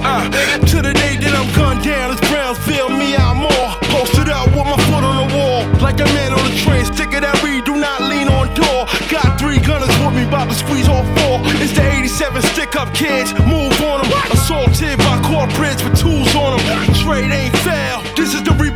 [0.06, 0.30] Uh,
[0.70, 3.68] to the day that I'm gunned down, it's Brownsville, me out more.
[3.90, 6.84] Posted up with my foot on the wall, like a man on the train.
[6.84, 8.86] Stick it that weed, do not lean on door.
[9.10, 11.42] Got three gunners with me, about to squeeze all four.
[11.58, 14.12] It's the 87 stick up kids, move on them.
[14.30, 16.94] Assaulted by corporates with tools on them.
[16.94, 17.55] Trade ain't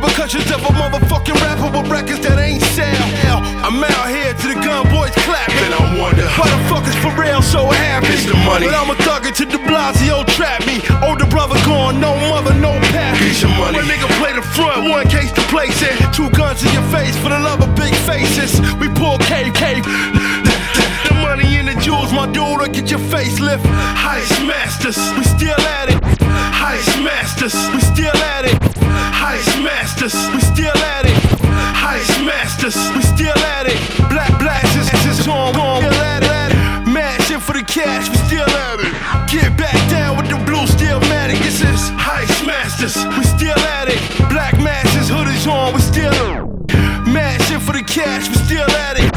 [0.01, 3.37] repercussions of a motherfucking rapper with records that ain't sell.
[3.61, 5.61] I'm out here to the gun boys clapping.
[5.61, 8.09] Then I wonder why the fuck is for real so happy.
[8.09, 8.65] It's the money.
[8.65, 10.81] But I'm a thugger to the Blasio trap me.
[11.05, 13.29] Older brother gone, no mother, no pappy.
[13.29, 13.77] Piece of money.
[13.77, 15.93] One nigga play the front, one case to place it.
[16.13, 18.57] Two guns in your face for the love of big faces.
[18.81, 19.85] We pull cave, cave.
[19.85, 23.61] The money and the jewels, my dude, will get your facelift.
[23.93, 26.01] Heist masters, we still at it.
[26.57, 28.60] Heist masters, we still at it.
[29.61, 31.13] Masters, we still at it.
[31.77, 33.77] Heist masters, we still at it.
[34.09, 36.87] Black blasters, is on, on, still at it.
[36.87, 38.91] Mashing for the cash, we still at it.
[39.31, 41.37] Get back down with the blue steel matic.
[41.43, 44.01] This is Heist masters, we still at it.
[44.29, 47.07] Black masses, hoodies on, we still at it.
[47.07, 49.11] Mashing for the cash, we still at it.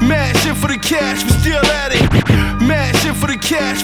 [0.00, 2.02] Mashing for the cash, we still at it.
[2.66, 3.82] Mashing for the cash,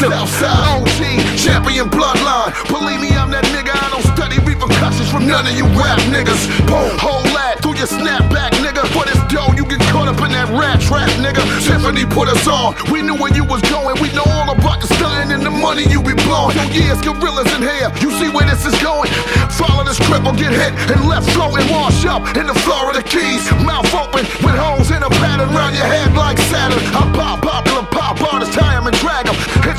[0.00, 2.56] Southside, OG, champion bloodline.
[2.72, 3.76] Believe me, I'm that nigga.
[3.76, 6.40] I don't study repercussions from none of you rap niggas.
[6.64, 8.80] Boom, whole lot through your snapback, nigga.
[8.96, 11.44] For this dough, you get caught up in that rat trap, nigga.
[11.60, 12.72] Tiffany put us on.
[12.88, 14.00] We knew where you was going.
[14.00, 16.56] We know all about the stunning and the money you be blowing.
[16.56, 17.92] Yo, yeah, it's gorillas in here.
[18.00, 19.12] You see where this is going?
[19.52, 23.44] Follow this crip or get hit and left floating, wash up in the Florida Keys.
[23.68, 26.80] Mouth open with holes in a pattern around your head like Saturn.
[26.96, 28.96] I pop popular pop artists, tie 'em and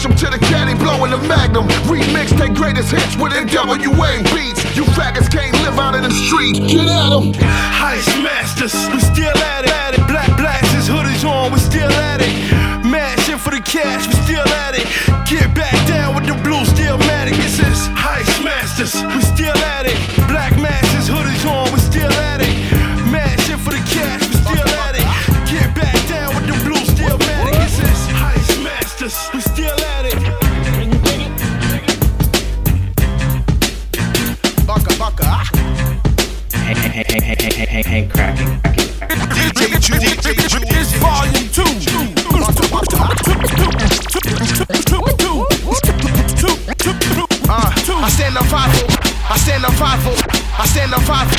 [0.06, 0.12] 'em.
[0.12, 1.68] Hitch 'em to the caddy, blowing the magnum.
[1.86, 4.64] Remix their greatest hits with NWA beats.
[4.76, 6.60] You faggots can't live out in the streets.
[6.60, 7.34] Get at 'em.
[7.34, 9.72] Heist masters, we still at it.
[9.72, 10.08] At it.
[10.08, 12.34] Black blasters, hoodies on, we still at it.
[12.84, 14.88] Mashing for the cash, we still at it.
[15.30, 17.36] Get back down with the blue steel matic.
[17.38, 20.21] This is Heist masters, we still at it.
[36.92, 39.32] Hang, hang, hang, hang, cracking, cracking, cracking.
[39.32, 41.64] DJ Ju, DJ Ju, it's volume two.
[47.48, 47.72] Uh,
[48.04, 48.72] I stand up five
[49.30, 50.04] I stand up five
[50.60, 51.32] I stand up five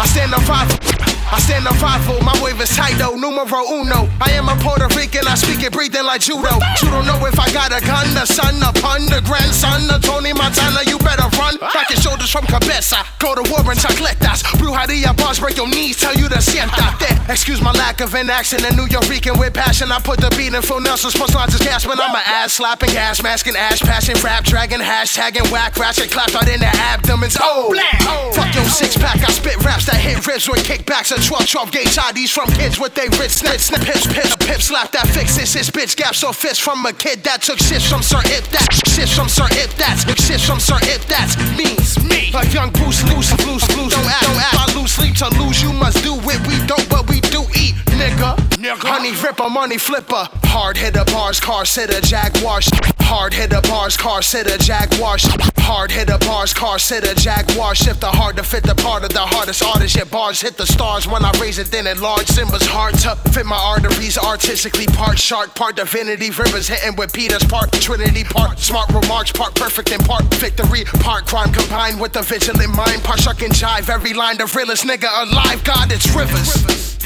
[0.00, 0.90] I stand up five
[1.30, 4.10] I stand up five My wave is tight though, numero uno.
[4.18, 6.58] I am a Puerto Rican, I speak it breathing like judo.
[6.82, 10.02] You don't know if I got a gun, the son, a pun, the grandson of
[10.02, 10.82] Tony Montana.
[10.90, 11.54] You better run.
[11.60, 13.04] Back your shoulders from cabeza.
[13.20, 14.42] Go to war and chacletas.
[14.58, 17.12] Brujeria bars, break your knees, tell you to siéntate.
[17.30, 19.92] Excuse my lack of an accent, a New Yorker with passion.
[19.92, 22.54] I put the beat in full Nelson, sports lines is gas, but I'm a ass
[22.54, 27.36] slapping, gas masking, ass passing, rap dragging, hashtagging, whack ratchet, clapped out in the abdomens.
[27.40, 28.32] Oh, oh.
[28.34, 31.10] fuck your six pack, I spit raps that hit ribs with kickbacks.
[31.10, 34.38] A 12, 12 gauge IDs from kids with they wrist snip, snip, pips, pips, a
[34.38, 37.58] pips, slap that fix this, this bitch gaps or fist from a kid that took
[37.58, 41.34] shit from Sir If that, shit from Sir If that's, shit from Sir If that's
[41.58, 42.30] means me.
[42.34, 44.54] A young Bruce, loose, loose, loose, don't act, don't act.
[44.54, 46.38] I lose sleep to lose, you must do it.
[46.46, 48.50] We don't, but we do eat, nigga.
[48.82, 50.28] Honey ripper, money flipper.
[50.44, 52.60] Hard hitter bars, car sitter, jaguar.
[53.00, 55.16] Hard hitter bars, car sitter, jaguar.
[55.58, 57.74] Hard hitter bars, car sitter, jaguar.
[57.74, 59.96] Shift the hard to fit the part of the hardest artist.
[59.96, 62.26] Yet bars hit the stars when I raise it then enlarge.
[62.26, 64.86] Symbols hard to fit my arteries artistically.
[64.86, 66.30] Part shark, part divinity.
[66.30, 67.72] Rivers hitting with Peter's part.
[67.72, 68.58] Trinity part.
[68.58, 70.84] Smart remarks, part perfect and part victory.
[71.00, 73.02] Part crime combined with the vigilant mind.
[73.04, 73.88] Part shuck and jive.
[73.88, 75.62] Every line the realest nigga alive.
[75.64, 77.00] God, it's rivers.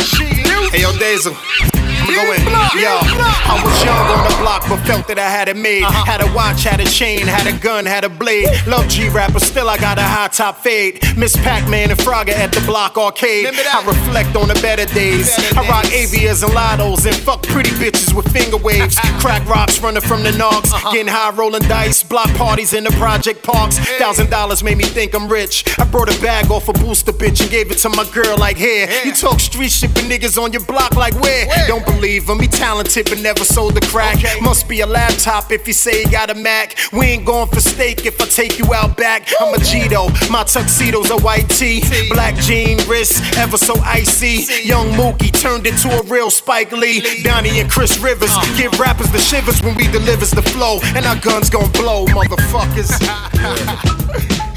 [0.00, 0.72] Shit.
[0.72, 1.71] Hey, yo, Dazel.
[2.02, 2.42] I'ma go in.
[2.82, 5.84] Yo, I was young on the block, but felt that I had it made.
[5.84, 8.48] Had a watch, had a chain, had a gun, had a blade.
[8.66, 11.00] Love G rapper, still I got a high top fade.
[11.16, 13.46] Miss Pac Man and Frogger at the block arcade.
[13.46, 15.30] I reflect on the better days.
[15.56, 18.98] I rock avias and lottos and fuck pretty bitches with finger waves.
[19.20, 20.72] Crack rocks running from the knocks.
[20.92, 22.02] Getting high, rolling dice.
[22.02, 23.78] Block parties in the project parks.
[23.98, 25.64] Thousand dollars made me think I'm rich.
[25.78, 28.56] I brought a bag off a booster bitch and gave it to my girl like
[28.56, 28.88] here.
[29.04, 31.46] You talk street shit, but niggas on your block like where?
[31.68, 32.38] Don't believe him.
[32.40, 34.18] He talented but never sold the crack.
[34.40, 36.76] Must be a laptop if you say you got a Mac.
[36.92, 39.28] We ain't going for steak if I take you out back.
[39.40, 40.08] I'm a Gito.
[40.30, 41.82] My tuxedo's a white tee.
[42.10, 44.46] Black jean wrist, ever so icy.
[44.66, 47.22] Young Mookie turned into a real Spike Lee.
[47.22, 48.56] Donnie and Chris Rivers uh.
[48.56, 50.78] give rappers the shivers when we delivers the flow.
[50.96, 52.90] And our guns gon' blow, motherfuckers.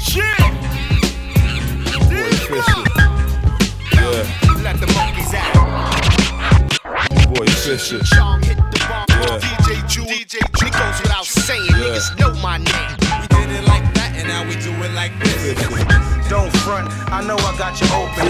[0.00, 0.24] Shit.
[3.96, 4.62] Yeah.
[4.62, 5.05] Let the monkeys out.
[7.36, 8.00] Boy, Fisher.
[8.16, 9.40] Chong hit the bomb.
[9.40, 10.66] DJ Ju, DJ Ju.
[10.66, 12.96] It goes without saying, niggas know my name.
[13.20, 15.60] We did it like that, and now we do it like this.
[16.30, 18.26] Don't front, I know I got you open.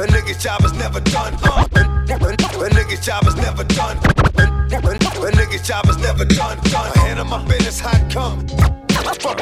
[0.00, 1.34] A nigga's job is never done.
[1.42, 3.96] Uh, a nigga's job is never done.
[3.96, 6.58] A nigga's job is never done.
[6.64, 6.92] done.
[6.94, 8.46] I handle my business how it come.
[8.48, 9.40] Fuck, fuck,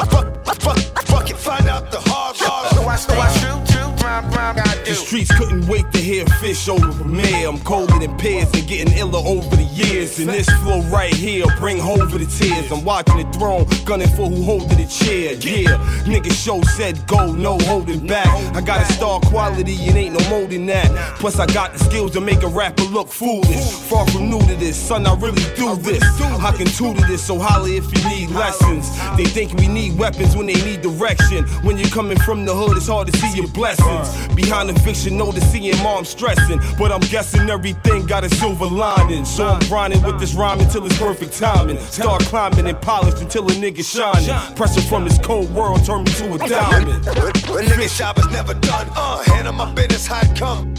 [0.60, 2.74] fuck, fuck it, find out the hard hard.
[2.74, 6.66] So I stay true to my rhyme, I The streets couldn't wait to hear fish
[6.66, 7.44] over from me.
[7.44, 10.18] I'm colder than pears and getting iller over the years.
[10.18, 12.72] And this flow right here bring over the tears.
[12.72, 15.34] I'm watching the throne, gunning for who holding the chair.
[15.34, 15.76] Yeah,
[16.08, 18.28] nigga show said go, no holding back.
[18.56, 20.88] I got a star quality and ain't no molding that.
[21.18, 23.60] Plus I got the skills to make a rapper look foolish.
[23.90, 26.02] Far from new to this, son, I really do this.
[26.22, 28.88] I can tutor this, so holla if you need lessons.
[29.18, 31.44] They think we need weapons when they need direction.
[31.62, 34.08] When you're coming from the hood, it's hard to see your blessings.
[34.34, 36.60] Behind the fiction, know the seeing mom stressing.
[36.78, 39.24] But I'm guessing everything got a silver lining.
[39.24, 41.78] So I'm grinding with this rhyme until it's perfect timing.
[41.78, 44.56] Start climbing and polished until a nigga shining.
[44.56, 47.06] Pressure from this cold world turn me to a diamond.
[47.06, 48.88] A nigga's job is never done.
[48.96, 50.74] Uh, handle my business how it come.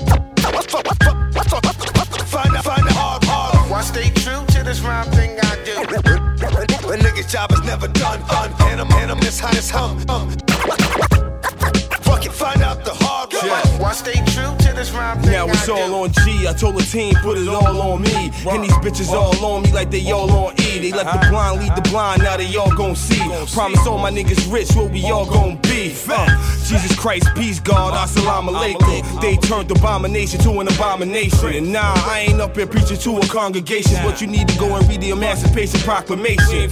[2.30, 3.72] Find out, find the hard, hard.
[3.72, 5.74] Why stay true to this rhyme thing I do?
[6.90, 8.22] A nigga's job is never done.
[8.30, 10.04] Un, handle, handle this how this hum.
[10.10, 10.49] Um.
[13.90, 14.06] Hard.
[14.06, 15.74] Why stay true to this rhyme thing Now it's I do?
[15.74, 16.48] all on G.
[16.48, 18.32] I told the team, put it all on me.
[18.50, 20.80] And these bitches all on me like they all on E.
[20.80, 23.20] They let the blind lead the blind, now they all gon' see.
[23.54, 25.96] Promise all my niggas rich, what we all gon' be.
[26.10, 26.28] Uh,
[26.66, 29.22] Jesus Christ, peace, God, assalamu alaikum.
[29.22, 31.54] They turned abomination to an abomination.
[31.54, 34.76] And nah, I ain't up here preaching to a congregation, but you need to go
[34.76, 36.70] and read the Emancipation Proclamation.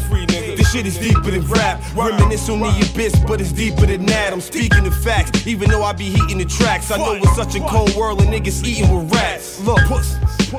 [0.72, 1.82] Shit is deeper than rap.
[1.95, 4.34] Reminisce on the abyss, but it's deeper than that.
[4.34, 6.91] I'm speaking the facts, even though I be heating the tracks.
[6.91, 9.61] I know it's such a cold world and niggas eating with rats.
[9.61, 9.80] Look,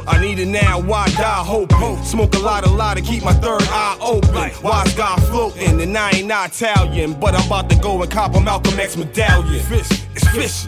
[0.06, 2.02] I need it now, why die hoping?
[2.04, 4.50] Smoke a lot, a lot to keep my third eye open.
[4.62, 8.34] Wise guy floating, and I ain't not Italian, but I'm about to go and cop
[8.34, 9.54] a Malcolm X medallion.
[9.54, 10.66] It's fish.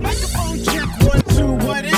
[0.00, 1.66] Microphone check one two.
[1.66, 1.93] What is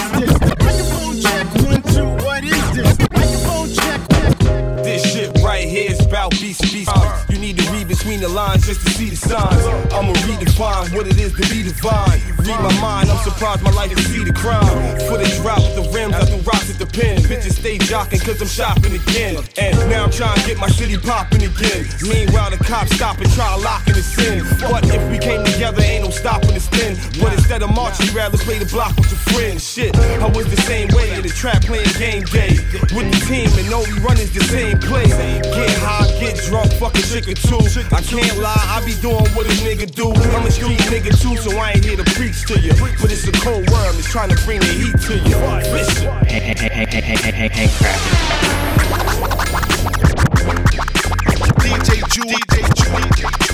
[8.17, 9.65] between the lines just to see the signs.
[9.93, 12.21] I'ma redefine what it is to be divine.
[12.39, 14.65] Read my mind, I'm surprised my life to see the crime.
[15.09, 17.19] Footage drop with the rims, I threw rocks at the pen.
[17.23, 19.37] Bitches stay jocking cause I'm shopping again.
[19.59, 21.87] And now I'm trying to get my city popping again.
[22.03, 24.45] Meanwhile, the cops stop and try locking us in.
[24.61, 26.86] But if we came together, ain't no stopping us then.
[27.57, 29.65] Instead of marching, you rather play the block with your friends.
[29.65, 32.53] Shit, I was the same way in the trap playing game day.
[32.93, 35.09] With the team, and all we run is the same play.
[35.09, 37.57] Get high, get drunk, fucking chicken too.
[37.97, 40.13] I can't lie, I be doing what a nigga do.
[40.37, 42.77] I'm a street nigga too, so I ain't here to preach to you.
[43.01, 45.41] But it's a cold worm, it's trying to bring the heat to you.
[45.73, 46.13] Listen.
[46.29, 47.73] Hey, hey.
[51.65, 53.46] DJ Jew, DJ Ain't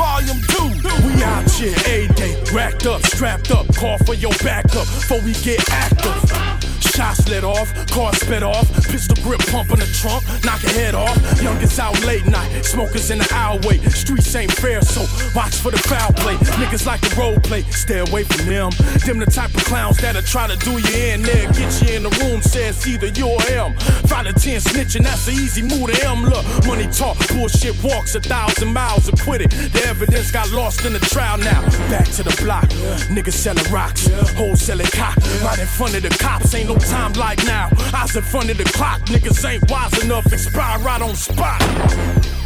[0.00, 1.06] Volume 2.
[1.06, 5.34] We out here a day, racked up, strapped up, call for your backup before we
[5.34, 6.59] get active.
[6.90, 10.94] Shots lit off, car spit off, pistol grip pump in the trunk, knock your head
[10.94, 11.16] off.
[11.40, 13.78] Youngest out late night, smokers in the alleyway.
[13.88, 15.00] Streets ain't fair, so
[15.34, 16.34] watch for the foul play.
[16.58, 18.70] Niggas like to role play, stay away from them.
[19.06, 22.02] Them the type of clowns that'll try to do you in there, get you in
[22.02, 23.74] the room, says either you or him.
[24.10, 26.24] Five to ten snitching, that's an easy move to him.
[26.24, 29.50] Look, money talk, bullshit walks a thousand miles and quit it.
[29.50, 31.62] The evidence got lost in the trial now.
[31.88, 32.68] Back to the block,
[33.08, 35.16] niggas selling rocks, hoes selling cock.
[35.42, 37.68] Right in front of the cops, ain't no time like now.
[37.92, 41.60] I in front of the clock, niggas ain't wise enough, expire right on spot.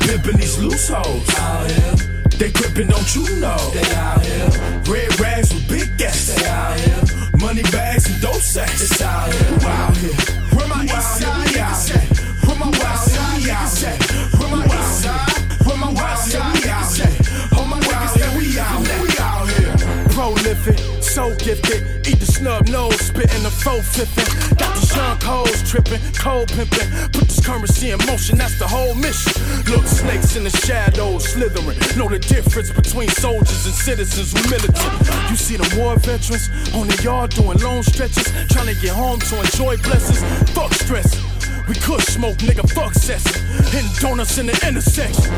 [0.00, 1.28] Pimpin' these loose hoes.
[1.38, 1.94] Out here.
[2.38, 3.56] They grippin', don't you know?
[3.72, 4.48] They out here.
[4.92, 6.34] Red rags with big gas.
[6.34, 7.30] They out here.
[7.38, 8.82] Money bags and dope sacks.
[8.82, 9.42] It's out here.
[9.44, 10.43] Who out here?
[21.14, 22.08] So gifted.
[22.08, 24.26] Eat the snub nose, spittin' the faux fiffin'.
[24.58, 26.90] Got the young hoes trippin', cold pimpin'.
[27.12, 29.32] Put this currency in motion, that's the whole mission.
[29.70, 31.78] Look, snakes in the shadows, slithering.
[31.96, 34.90] Know the difference between soldiers and citizens who militant.
[35.30, 39.20] You see the war veterans on the yard doing long stretches, trying to get home
[39.20, 40.18] to enjoy blessings.
[40.50, 41.23] Fuck stress.
[41.66, 43.24] We could smoke, nigga, fuck cess.
[43.72, 45.32] Hitting donuts in the intersection.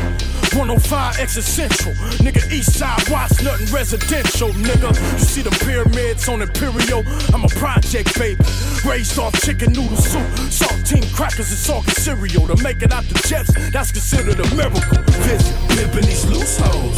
[0.57, 1.93] 105 exit central.
[2.19, 4.89] Nigga, east side, watch nothing residential, nigga.
[5.13, 7.03] You see the pyramids on Imperial?
[7.33, 8.43] I'm a project, baby.
[8.85, 12.47] Raised off chicken noodle soup, saltine crackers, and salt cereal.
[12.47, 14.81] To make it out the jets, that's considered a miracle.
[15.23, 16.95] Visit, pimping these loose hoes.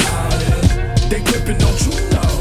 [1.10, 2.39] They gripping, don't you know?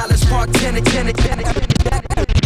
[0.00, 0.86] College park tenant.
[0.86, 1.46] tenant, tenant.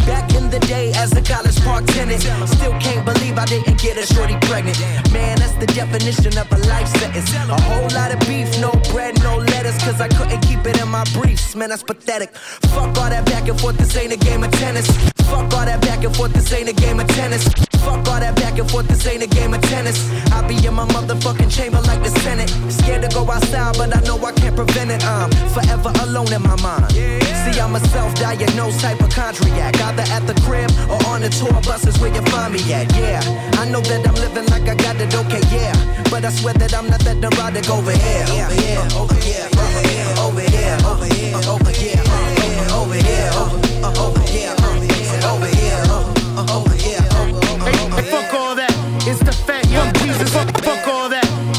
[0.07, 2.21] Back, in the day as a college park tenant.
[2.23, 4.79] Still can't believe I didn't get a shorty pregnant.
[5.13, 7.33] Man, that's the definition of a life sentence.
[7.33, 9.83] A whole lot of beef, no bread, no lettuce.
[9.85, 11.55] Cause I couldn't keep it in my briefs.
[11.55, 12.35] Man, that's pathetic.
[12.75, 14.87] Fuck all that back and forth, this ain't a game of tennis.
[15.31, 17.49] Fuck all that back and forth, this ain't a game of tennis.
[17.85, 19.99] Fuck all that back and forth, this ain't a game of tennis.
[20.33, 22.49] I be in my motherfucking chamber like the Senate.
[22.71, 25.05] Scared to go outside, but I know I can't prevent it.
[25.05, 26.93] I'm forever alone in my mind.
[26.93, 29.81] See, I'm a self-diagnosed hypochondriac.
[29.81, 32.93] Either at the crib or on the tour buses where you find me at.
[32.97, 33.21] Yeah,
[33.61, 35.75] I know that I'm living like I got it okay, yeah.
[36.11, 38.25] But I swear that I'm not that neurotic over here.
[38.25, 39.49] Over here, over here,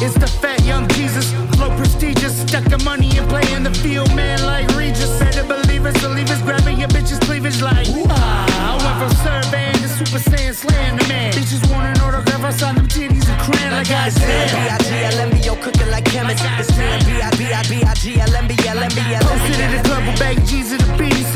[0.06, 3.15] it's the fat young Jesus, low prestigious, stuck money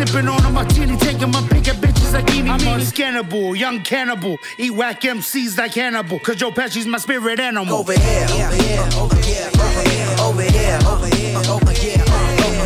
[0.10, 4.38] sipping on a martini, taking my pick at bitches like eeny I'm unscannable, young cannibal,
[4.58, 7.80] eat whack MCs like Hannibal, cause Joe Pesci's my spirit animal.
[7.80, 12.04] Over here, over here, over here, over here, over here, over here, over here,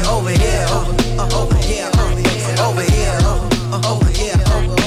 [0.10, 0.66] over here,
[1.20, 3.23] over here, over here, over here.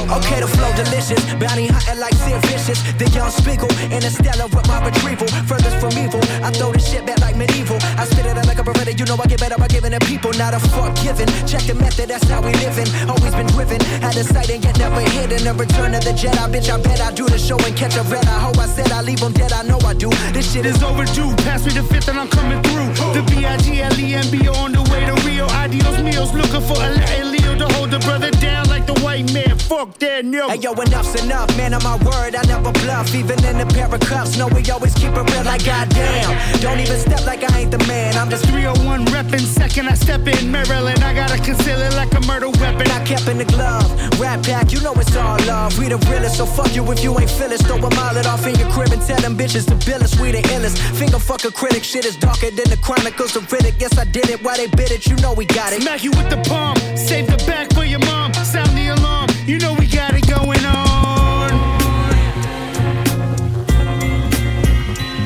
[0.07, 2.79] Okay, the flow delicious, bounty hunting like Sid Vicious.
[2.95, 5.27] The young Spiegel, Interstellar with my retrieval.
[5.51, 7.77] Furthest from evil, I throw this shit back like medieval.
[7.99, 10.01] I spit it out like a beretta You know I get better by giving to
[10.07, 11.27] people, not a fuck given.
[11.47, 12.87] Check the method, that's how we living.
[13.11, 15.43] Always been driven, had a sight and yet never hidden.
[15.43, 16.71] The return of the Jedi, bitch.
[16.71, 18.27] I bet I do the show and catch a red.
[18.27, 19.53] I hope I said I leave them dead.
[19.53, 20.11] I know I do.
[20.31, 21.35] This shit is overdue.
[21.43, 22.95] Pass me the fifth and I'm coming through.
[23.11, 25.47] The B I G L E M B on the way to Rio.
[25.51, 29.33] Adios meals, looking for a Latin Leo to hold the brother down like the white
[29.33, 29.59] man.
[29.59, 30.49] Fuck that, no.
[30.49, 31.75] Hey yo, enough's enough, man.
[31.75, 33.15] On my word, I never bluff.
[33.15, 35.45] Even in a pair of cuffs, no, we always keep it real.
[35.45, 38.17] Like goddamn, don't even step like I ain't the man.
[38.17, 39.41] I'm just 301 reppin'.
[39.41, 42.89] Second I step in Maryland, I gotta conceal it like a murder weapon.
[42.91, 43.91] I kept in the glove,
[44.21, 45.79] rap pack, you know it's all love.
[45.79, 47.61] We the realest, so fuck you if you ain't feel it.
[47.61, 50.19] Throw a mile it off in your crib and tell them bitches to bill us.
[50.21, 50.79] We the illest.
[50.99, 53.79] Finger fuck a critic, shit is darker than the chronicles of Riddick.
[53.79, 55.07] Guess I did it, why they bit it?
[55.07, 55.83] You know we got it.
[55.83, 58.33] Smack you with the palm, save the back for your mom.
[58.35, 61.51] Sound the alarm, you know we got it going on.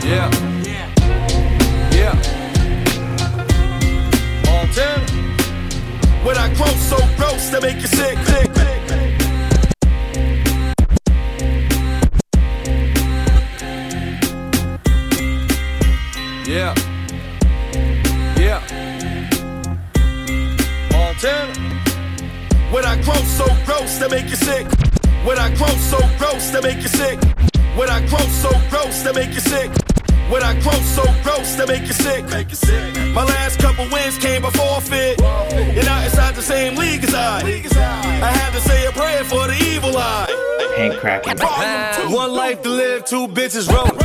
[0.05, 0.31] Yeah.
[1.93, 2.14] Yeah.
[4.47, 5.07] Montana.
[6.25, 8.51] When I grow so gross, they make you sick, sick.
[16.47, 16.75] Yeah.
[22.71, 24.66] When I grow so gross, they make you sick.
[25.25, 27.18] When I grow so gross, they make you sick.
[27.77, 29.71] When I grow so gross, they make you sick.
[30.31, 32.25] When I grow so gross, they make you sick.
[32.31, 32.95] Make you sick.
[33.12, 35.18] My last couple wins came by forfeit.
[35.75, 37.41] You're not inside the same league as I.
[37.43, 40.29] I had to say a prayer for the evil eye.
[40.77, 41.39] Paint cracking.
[42.14, 43.99] One life to live, two bitches rolling.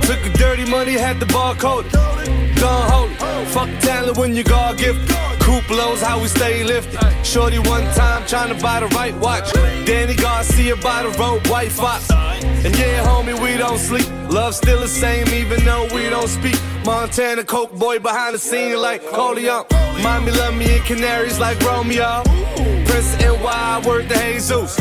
[0.00, 1.92] Took the dirty money, had the bar coded.
[1.92, 3.46] Gun hold it.
[3.48, 5.29] Fuck talent when you God gifted.
[5.50, 7.00] Coupelos, how we stay lifted.
[7.26, 9.52] Shorty one time trying to buy the right watch.
[9.84, 12.08] Danny Garcia by the road, white fox.
[12.10, 14.08] And yeah, homie, we don't sleep.
[14.30, 16.56] Love still the same, even though we don't speak.
[16.84, 19.66] Montana Coke boy behind the scene like Corleone.
[20.04, 22.22] Mommy love me in Canaries like Romeo.
[22.86, 24.78] Prince and work the Jesus.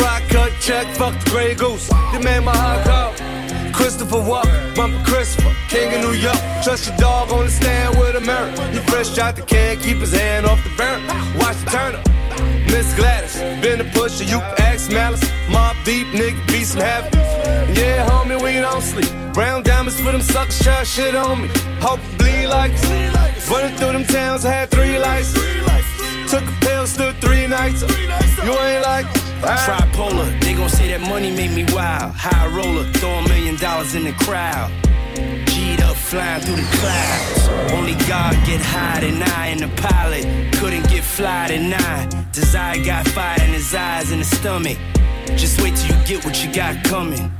[0.00, 1.90] Rock cut check, fuck the Grey Goose.
[2.14, 3.27] You made my heart.
[3.78, 6.36] Christopher Walk, Bumper Christopher, King of New York.
[6.64, 8.50] Trust your dog on the stand with a mirror.
[8.72, 11.06] He fresh out the can, keep his hand off the burner.
[11.38, 12.04] Watch the turn up.
[12.66, 15.24] Miss Gladys, been a pusher, you can ask Malice.
[15.48, 17.18] Mob deep, nigga, be some happy.
[17.78, 19.12] Yeah, homie, we don't sleep.
[19.32, 21.48] Brown diamonds for them suckers, try shit on me.
[21.78, 22.72] Hope bleed like.
[23.48, 25.32] Running through them towns, I had three lights.
[26.28, 27.82] Took a pill, stood three nights.
[28.44, 29.06] You ain't like
[29.40, 32.14] Tripolar, they gon' say that money made me wild.
[32.14, 34.70] High roller, throw a million dollars in the crowd.
[35.46, 37.72] G'd up, flying through the clouds.
[37.72, 40.24] Only God get high than I, and the pilot
[40.54, 42.08] couldn't get fly than I.
[42.32, 44.78] Desire got fire in his eyes and his stomach.
[45.36, 47.30] Just wait till you get what you got coming.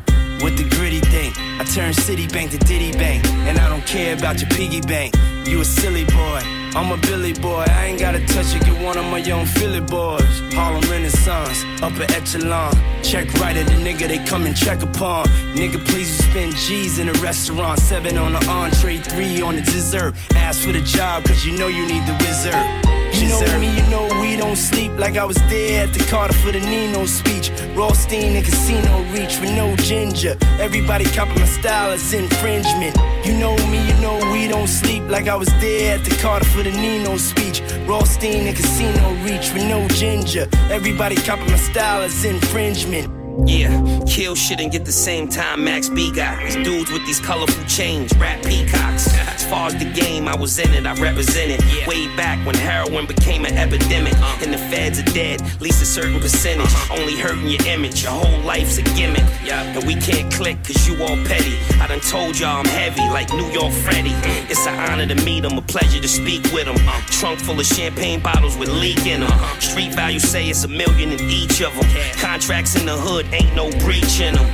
[0.42, 4.40] With the gritty thing, I turn Citibank to Diddy Bank, and I don't care about
[4.40, 5.14] your piggy bank.
[5.46, 6.57] You a silly boy.
[6.74, 9.80] I'm a Billy boy, I ain't gotta touch it, get one of my young Philly
[9.80, 10.40] boys.
[10.52, 12.74] Harlem Renaissance, upper echelon.
[13.02, 15.26] Check right at the nigga they come and check upon.
[15.54, 17.78] Nigga, please you spend G's in a restaurant.
[17.80, 20.14] Seven on the entree, three on the dessert.
[20.34, 22.88] Ask for the job, cause you know you need the wizard.
[23.28, 26.32] You know me, you know we don't sleep like I was there at the Carter
[26.32, 27.50] for the Nino speech.
[27.74, 30.34] Rothstein and Casino Reach with no ginger.
[30.58, 32.96] Everybody copy my style, it's infringement.
[33.26, 36.46] You know me, you know we don't sleep like I was there at the Carter
[36.46, 37.60] for the Nino speech.
[37.86, 40.48] Rothstein and Casino Reach with no ginger.
[40.70, 43.17] Everybody copy my style, it's infringement.
[43.46, 46.42] Yeah, kill shit and get the same time Max B got.
[46.42, 49.08] These dudes with these colorful chains, rap peacocks.
[49.14, 51.60] As far as the game, I was in it, I represented.
[51.86, 54.14] Way back when heroin became an epidemic.
[54.18, 54.38] Uh.
[54.42, 56.66] And the feds are dead, at least a certain percentage.
[56.66, 57.00] Uh-huh.
[57.00, 59.24] Only hurting your image, your whole life's a gimmick.
[59.48, 61.56] And we can't click cause you all petty.
[61.80, 64.10] I done told y'all I'm heavy, like New York Freddy.
[64.10, 64.50] Mm.
[64.50, 66.76] It's an honor to meet him, a pleasure to speak with him.
[66.86, 67.00] Uh.
[67.06, 69.30] Trunk full of champagne bottles with leak in them.
[69.30, 69.60] Uh-huh.
[69.60, 71.88] Street value say it's a million in each of them.
[72.14, 74.46] Contracts in the hood ain't no breach in them.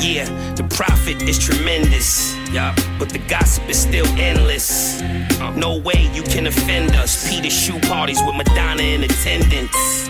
[0.00, 2.36] Yeah, the profit is tremendous.
[2.52, 5.02] Yeah, but the gossip is still endless.
[5.02, 5.52] Uh.
[5.56, 7.28] No way you can offend us.
[7.28, 10.08] Peter shoe parties with Madonna in attendance.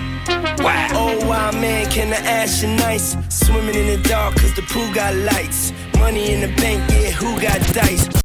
[0.58, 0.88] Wow.
[0.92, 3.16] Oh, wow, man, can I ask you nice?
[3.28, 5.72] Swimming in the dark, cause the pool got lights.
[5.98, 8.23] Money in the bank, yeah, who got dice?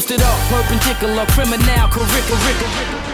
[0.00, 3.09] Posted up, perpendicular, criminal, curriculum.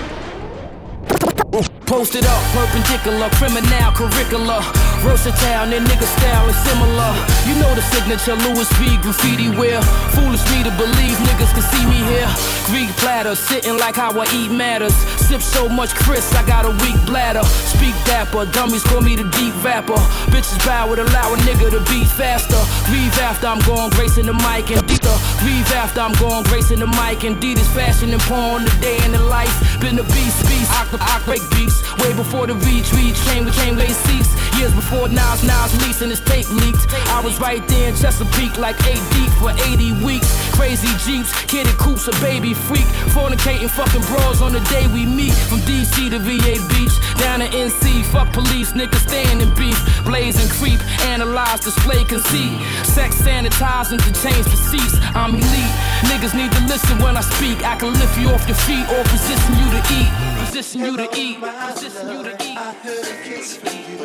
[1.87, 4.59] Posted up, perpendicular, criminal curricula.
[5.07, 7.15] Versatile, their nigga style is similar.
[7.47, 9.81] You know the signature Louis V graffiti wear.
[10.19, 12.27] Foolish me to believe niggas can see me here.
[12.67, 14.95] Greek platter, sitting like how I eat matters.
[15.31, 17.45] Sip so much Chris, I got a weak bladder.
[17.45, 20.01] Speak dapper, dummies call me the deep rapper.
[20.35, 22.59] Bitches bow would allow a nigga to beat faster.
[22.91, 25.17] Grieve after I'm going gracing the mic and deeper.
[25.39, 28.65] Grieve after I'm going gracing the mic and Adidas fashion and porn.
[28.65, 30.67] The day in the life, been a beast, beast.
[30.75, 31.76] I break beats.
[31.99, 32.91] Way before the reach,
[33.27, 34.31] came, we came late seats.
[34.59, 36.87] Years before Nas, Nas lease and his tape leaked.
[37.13, 40.29] I was right there in Chesapeake, like 8 deep for 80 weeks.
[40.55, 42.89] Crazy Jeeps, kitty coops, a baby freak.
[43.13, 45.35] Fornicating fucking bros on the day we meet.
[45.49, 48.05] From DC to VA Beach, down to NC.
[48.13, 49.79] Fuck police, niggas staying in beef.
[50.05, 50.81] Blaze and creep,
[51.13, 52.59] analyze, display, conceit.
[52.85, 54.97] Sex sanitizing to change seats.
[55.15, 55.75] I'm elite.
[56.11, 57.65] Niggas need to listen when I speak.
[57.65, 60.26] I can lift you off your feet or position you to eat.
[60.57, 61.39] Position you to eat.
[61.39, 62.57] Position you to eat.
[62.57, 63.99] I heard a kiss from you.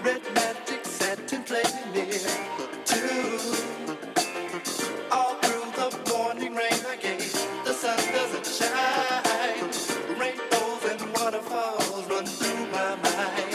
[0.00, 2.18] Red magic satin playing near
[2.84, 3.38] two.
[5.12, 7.32] All through the morning rain I gave,
[7.64, 9.70] the sun doesn't shine.
[10.18, 13.54] Rainbows and waterfalls run through my mind.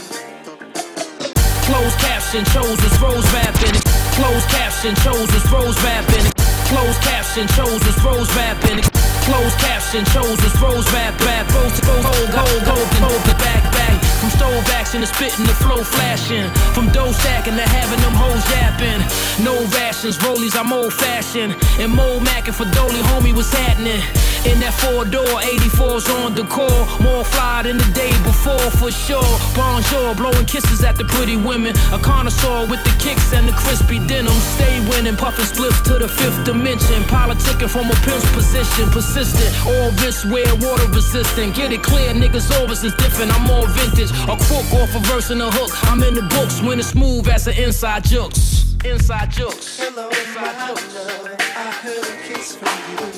[1.68, 3.82] Closed caption shows us rose rapping.
[4.16, 6.39] Closed caption shows us rose rapping.
[6.70, 8.78] Closed caption shows us rose rapping.
[9.26, 11.50] Closed caption shows us rose rap rap.
[11.50, 13.98] Rose to go go go go go the back back.
[14.22, 16.48] From stove action to spitting the flow flashing.
[16.76, 19.02] From dough stacking to having them hoes yapping.
[19.44, 21.58] No rations, rollies, I'm old fashioned.
[21.80, 24.02] And Mo macking for Dolly, homie, what's happening?
[24.48, 26.88] In that four door, 84's on the core.
[27.04, 29.26] More fly than the day before, for sure.
[29.54, 31.76] Bonjour, blowing kisses at the pretty women.
[31.92, 34.32] A connoisseur with the kicks and the crispy denim.
[34.56, 37.04] Stay winning, puffing spliffs to the fifth dimension.
[37.12, 39.52] Politicking from a pimp's position, persistent.
[39.68, 41.54] All wrist wear, water resistant.
[41.56, 43.36] Get it clear, niggas always is different.
[43.36, 44.12] I'm more vintage.
[44.32, 45.72] A crook off a verse and a hook.
[45.92, 48.76] I'm in the books when it's smooth as an inside jokes.
[48.86, 49.78] Inside jokes.
[49.78, 50.96] Hello, Inside jokes.
[50.96, 51.28] love.
[51.60, 53.09] I heard a kiss from you.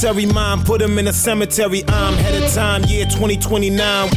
[0.00, 1.82] Military mind, put him in a cemetery.
[1.88, 4.08] I'm head of time, year 2029.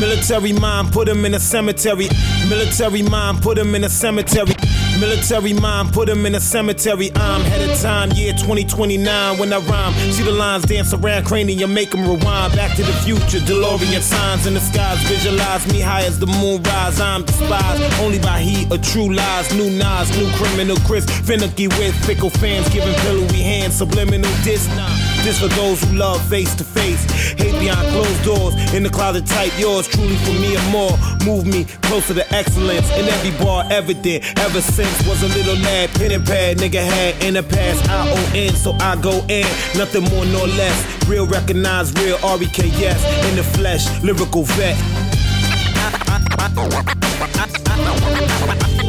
[0.00, 2.08] Military mind, put him in a cemetery.
[2.48, 4.52] Military mind, put him in a cemetery.
[4.98, 7.12] Military mind, put him in a cemetery.
[7.14, 9.38] I'm head of time, year 2029.
[9.38, 12.56] When I rhyme, see the lines dance around cranium, make them rewind.
[12.56, 14.98] Back to the future, DeLorean signs in the skies.
[15.04, 17.00] Visualize me high as the moon rise.
[17.00, 19.54] I'm despised only by heat of true lies.
[19.54, 21.04] New Nas, new criminal Chris.
[21.20, 23.76] Finicky with fickle fans, giving pillowy hands.
[23.76, 24.66] Subliminal diss.
[24.74, 25.11] Nah.
[25.22, 27.04] This for those who love face to face.
[27.38, 28.54] Hate behind closed doors.
[28.74, 29.86] In the closet type yours.
[29.86, 30.98] Truly for me and more.
[31.24, 32.90] Move me closer to excellence.
[32.98, 34.24] In every bar ever did.
[34.40, 35.90] Ever since was a little lad.
[35.90, 36.58] Pen and pad.
[36.58, 37.88] Nigga had in the past.
[37.88, 38.52] I-O-N.
[38.54, 39.46] So I go in.
[39.78, 41.06] Nothing more nor less.
[41.06, 43.30] Real recognize real R-E-K-S.
[43.30, 43.86] In the flesh.
[44.02, 44.76] Lyrical vet.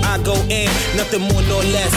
[0.06, 1.94] I go in, nothing more nor less.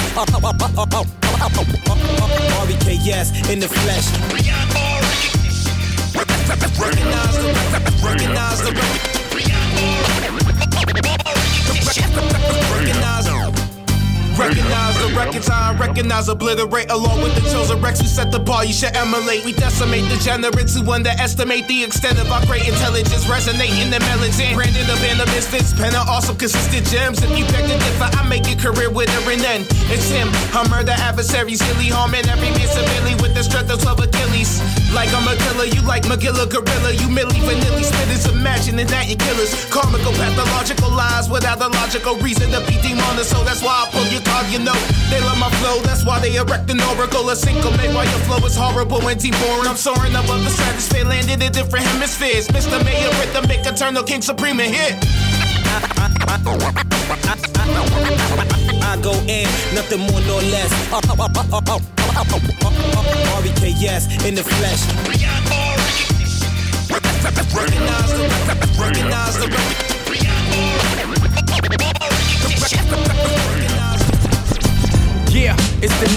[2.61, 4.07] R-E-K-S in the flesh.
[6.81, 7.53] Recognize the,
[8.05, 8.87] recognize the, recognize
[12.73, 13.36] Recognize the
[14.39, 18.01] records, I recognize, obliterate along with the chosen Rex.
[18.01, 19.45] We set the bar, you should emulate.
[19.45, 23.25] We decimate degenerates who underestimate the extent of our great intelligence.
[23.25, 24.55] Resonate in the melody.
[24.55, 27.23] Brandon the band of misfits, pen of awesome, consistent gems.
[27.23, 30.29] If you beg to differ, I make a career with and then it's him.
[30.53, 34.61] I murder adversaries, silly harming every man severely with the strength of 12 Achilles.
[34.93, 36.93] Like I'm a killer, you like Magilla Gorilla.
[36.93, 39.53] You Millie Vanilli spitters, imagining that you killers.
[39.73, 43.19] Karmical, pathological lies without a logical reason to be demon.
[43.25, 44.77] So that's why I pull your card, you know.
[45.11, 47.29] They love my flow, that's why they erect an oracle.
[47.31, 49.35] A single made while your flow is horrible and deep.
[49.67, 52.49] I'm soaring above the stratosphere, landed in different hemispheres.
[52.49, 52.83] Mr.
[52.85, 54.95] Mayor, rhythmic, eternal king supreme and hit.
[58.83, 60.73] I go in, nothing more nor less.
[63.37, 64.83] R-E-K-S in the flesh.
[67.57, 68.23] Recognize the,
[68.79, 69.47] recognize the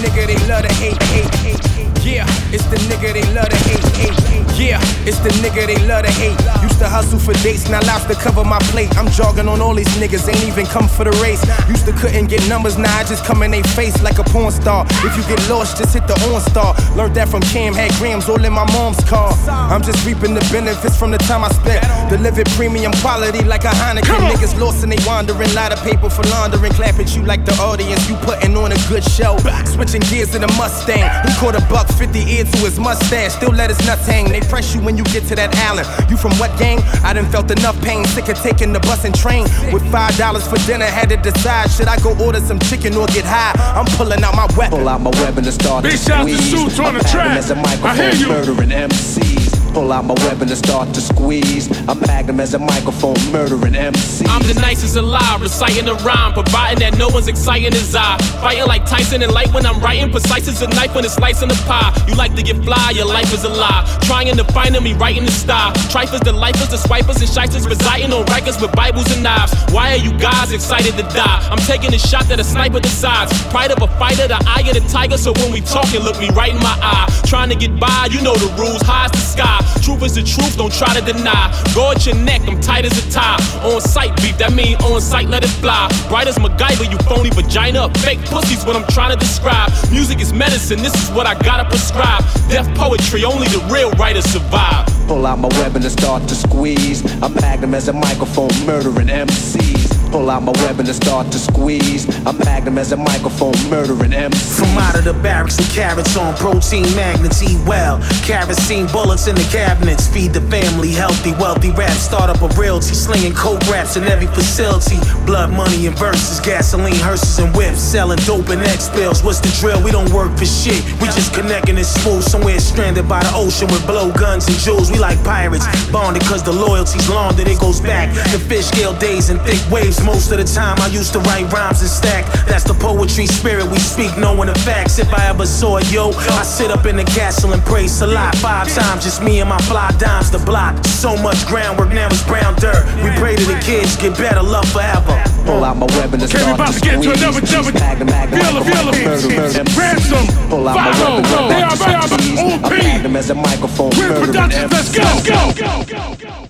[0.00, 1.60] nigga they love to hate, hate, hate.
[2.00, 4.48] Yeah, it's the nigga they love to hate, hate, hate.
[4.56, 6.36] Yeah, it's the nigga they love to hate.
[6.62, 8.96] Used to hustle for dates, now lobster cover my plate.
[8.96, 11.44] I'm jogging on all these niggas, ain't even come for the race.
[11.68, 14.50] Used to couldn't get numbers, now I just come in they face like a porn
[14.50, 14.86] star.
[15.04, 16.74] If you get lost, just hit the on star.
[16.96, 19.30] Learned that from Cam, had grams all in my mom's car.
[19.48, 21.82] I'm just reaping the benefits from the time I spent.
[22.08, 24.30] Delivered premium quality like a Heineken.
[24.30, 25.52] Niggas lost and they wandering.
[25.54, 26.72] Lot of paper for laundering.
[26.72, 28.08] Clap at you like the audience.
[28.08, 29.36] You putting on a good show.
[29.66, 31.04] Switching gears in a Mustang.
[31.26, 33.32] He caught a buck 50 ear to his mustache.
[33.34, 34.30] Still let his nuts hang.
[34.30, 35.88] They press you when you get to that island.
[36.10, 36.78] You from what gang?
[37.02, 38.04] I done felt enough pain.
[38.06, 39.44] Sick of taking the bus and train.
[39.72, 41.70] With five dollars for dinner, had to decide.
[41.70, 43.52] Should I go order some chicken or get high?
[43.74, 44.78] I'm pulling out my weapon.
[44.78, 46.50] Pull out my weapon and start shout to squeeze.
[46.50, 47.38] Suits on the track.
[47.38, 48.28] as a I hear you.
[48.28, 49.49] murdering MCs.
[49.72, 51.70] Pull out my weapon and start to squeeze.
[51.88, 54.26] I'm magnum as a microphone, murdering MCs.
[54.28, 58.18] I'm the nicest alive, reciting a rhyme, providing that no one's exciting his eye.
[58.42, 61.48] Fighting like Tyson and light when I'm writing, precise as a knife when it's slicing
[61.48, 61.94] the pie.
[62.08, 63.86] You like to get fly, your life is a lie.
[64.02, 65.72] Trying to find me writing the style.
[65.88, 69.54] Trifers, the lifers, the swipers, and shysters residing on records with Bibles and knives.
[69.70, 71.46] Why are you guys excited to die?
[71.50, 73.30] I'm taking a shot that a sniper decides.
[73.48, 75.16] Pride of a fighter, the eye of the tiger.
[75.16, 77.06] So when we talking, look me right in my eye.
[77.26, 79.59] Trying to get by, you know the rules, high as the sky.
[79.82, 81.50] Truth is the truth, don't try to deny.
[81.74, 83.38] Guard your neck, I'm tight as a tie.
[83.64, 85.88] On sight beef, that mean on sight, let it fly.
[86.08, 87.88] Bright as MacGyver, you phony vagina.
[88.00, 89.70] Fake pussies, what I'm trying to describe.
[89.90, 92.22] Music is medicine, this is what I gotta prescribe.
[92.48, 94.99] Death poetry, only the real writers survive.
[95.10, 97.02] Pull out my weapon and start to squeeze.
[97.20, 100.12] I'm magnum as a microphone, murdering MCs.
[100.12, 102.06] Pull out my weapon and start to squeeze.
[102.24, 104.58] I'm magnum as a microphone, murdering MCs.
[104.58, 107.98] From out of the barracks and carrots on protein magnets, eat well.
[108.22, 111.90] Kerosene bullets in the cabinets, feed the family, healthy, wealthy rap.
[111.90, 114.98] Start up a realty, slinging coke raps in every facility.
[115.26, 119.24] Blood money and verses, gasoline, hearses and whips, selling dope and X bills.
[119.24, 119.82] What's the drill?
[119.82, 120.84] We don't work for shit.
[121.02, 124.90] We just connecting it smooth, somewhere stranded by the ocean with blow guns and jewels.
[124.92, 128.12] We like pirates, bonded cause the loyalty's long that it goes back.
[128.30, 130.02] The fish scale days and thick waves.
[130.04, 132.24] Most of the time I used to write rhymes and stack.
[132.46, 134.98] That's the poetry spirit we speak, knowing the facts.
[134.98, 138.30] If I ever saw it, yo, I sit up in the castle and pray Salah
[138.36, 139.02] five times.
[139.04, 140.84] Just me and my fly dimes the block.
[140.86, 142.84] So much groundwork, now it's brown dirt.
[143.02, 145.16] We pray to the kids, get better, love forever.
[145.46, 147.22] Pull out my weapon and Okay, we start about to to get into squeeze.
[147.22, 149.04] another double- Magnum, magnum, Feel it, feel it.
[149.04, 149.78] murder, murder, MCs.
[149.78, 150.26] Ransom.
[150.50, 151.30] Pull out my Follow, weapon and go.
[151.30, 152.38] start They are- to they are squeeze.
[152.40, 152.64] OP.
[152.64, 156.49] I'm magnum as a microphone, We're murdering productions, Let's go, go, go, go, go.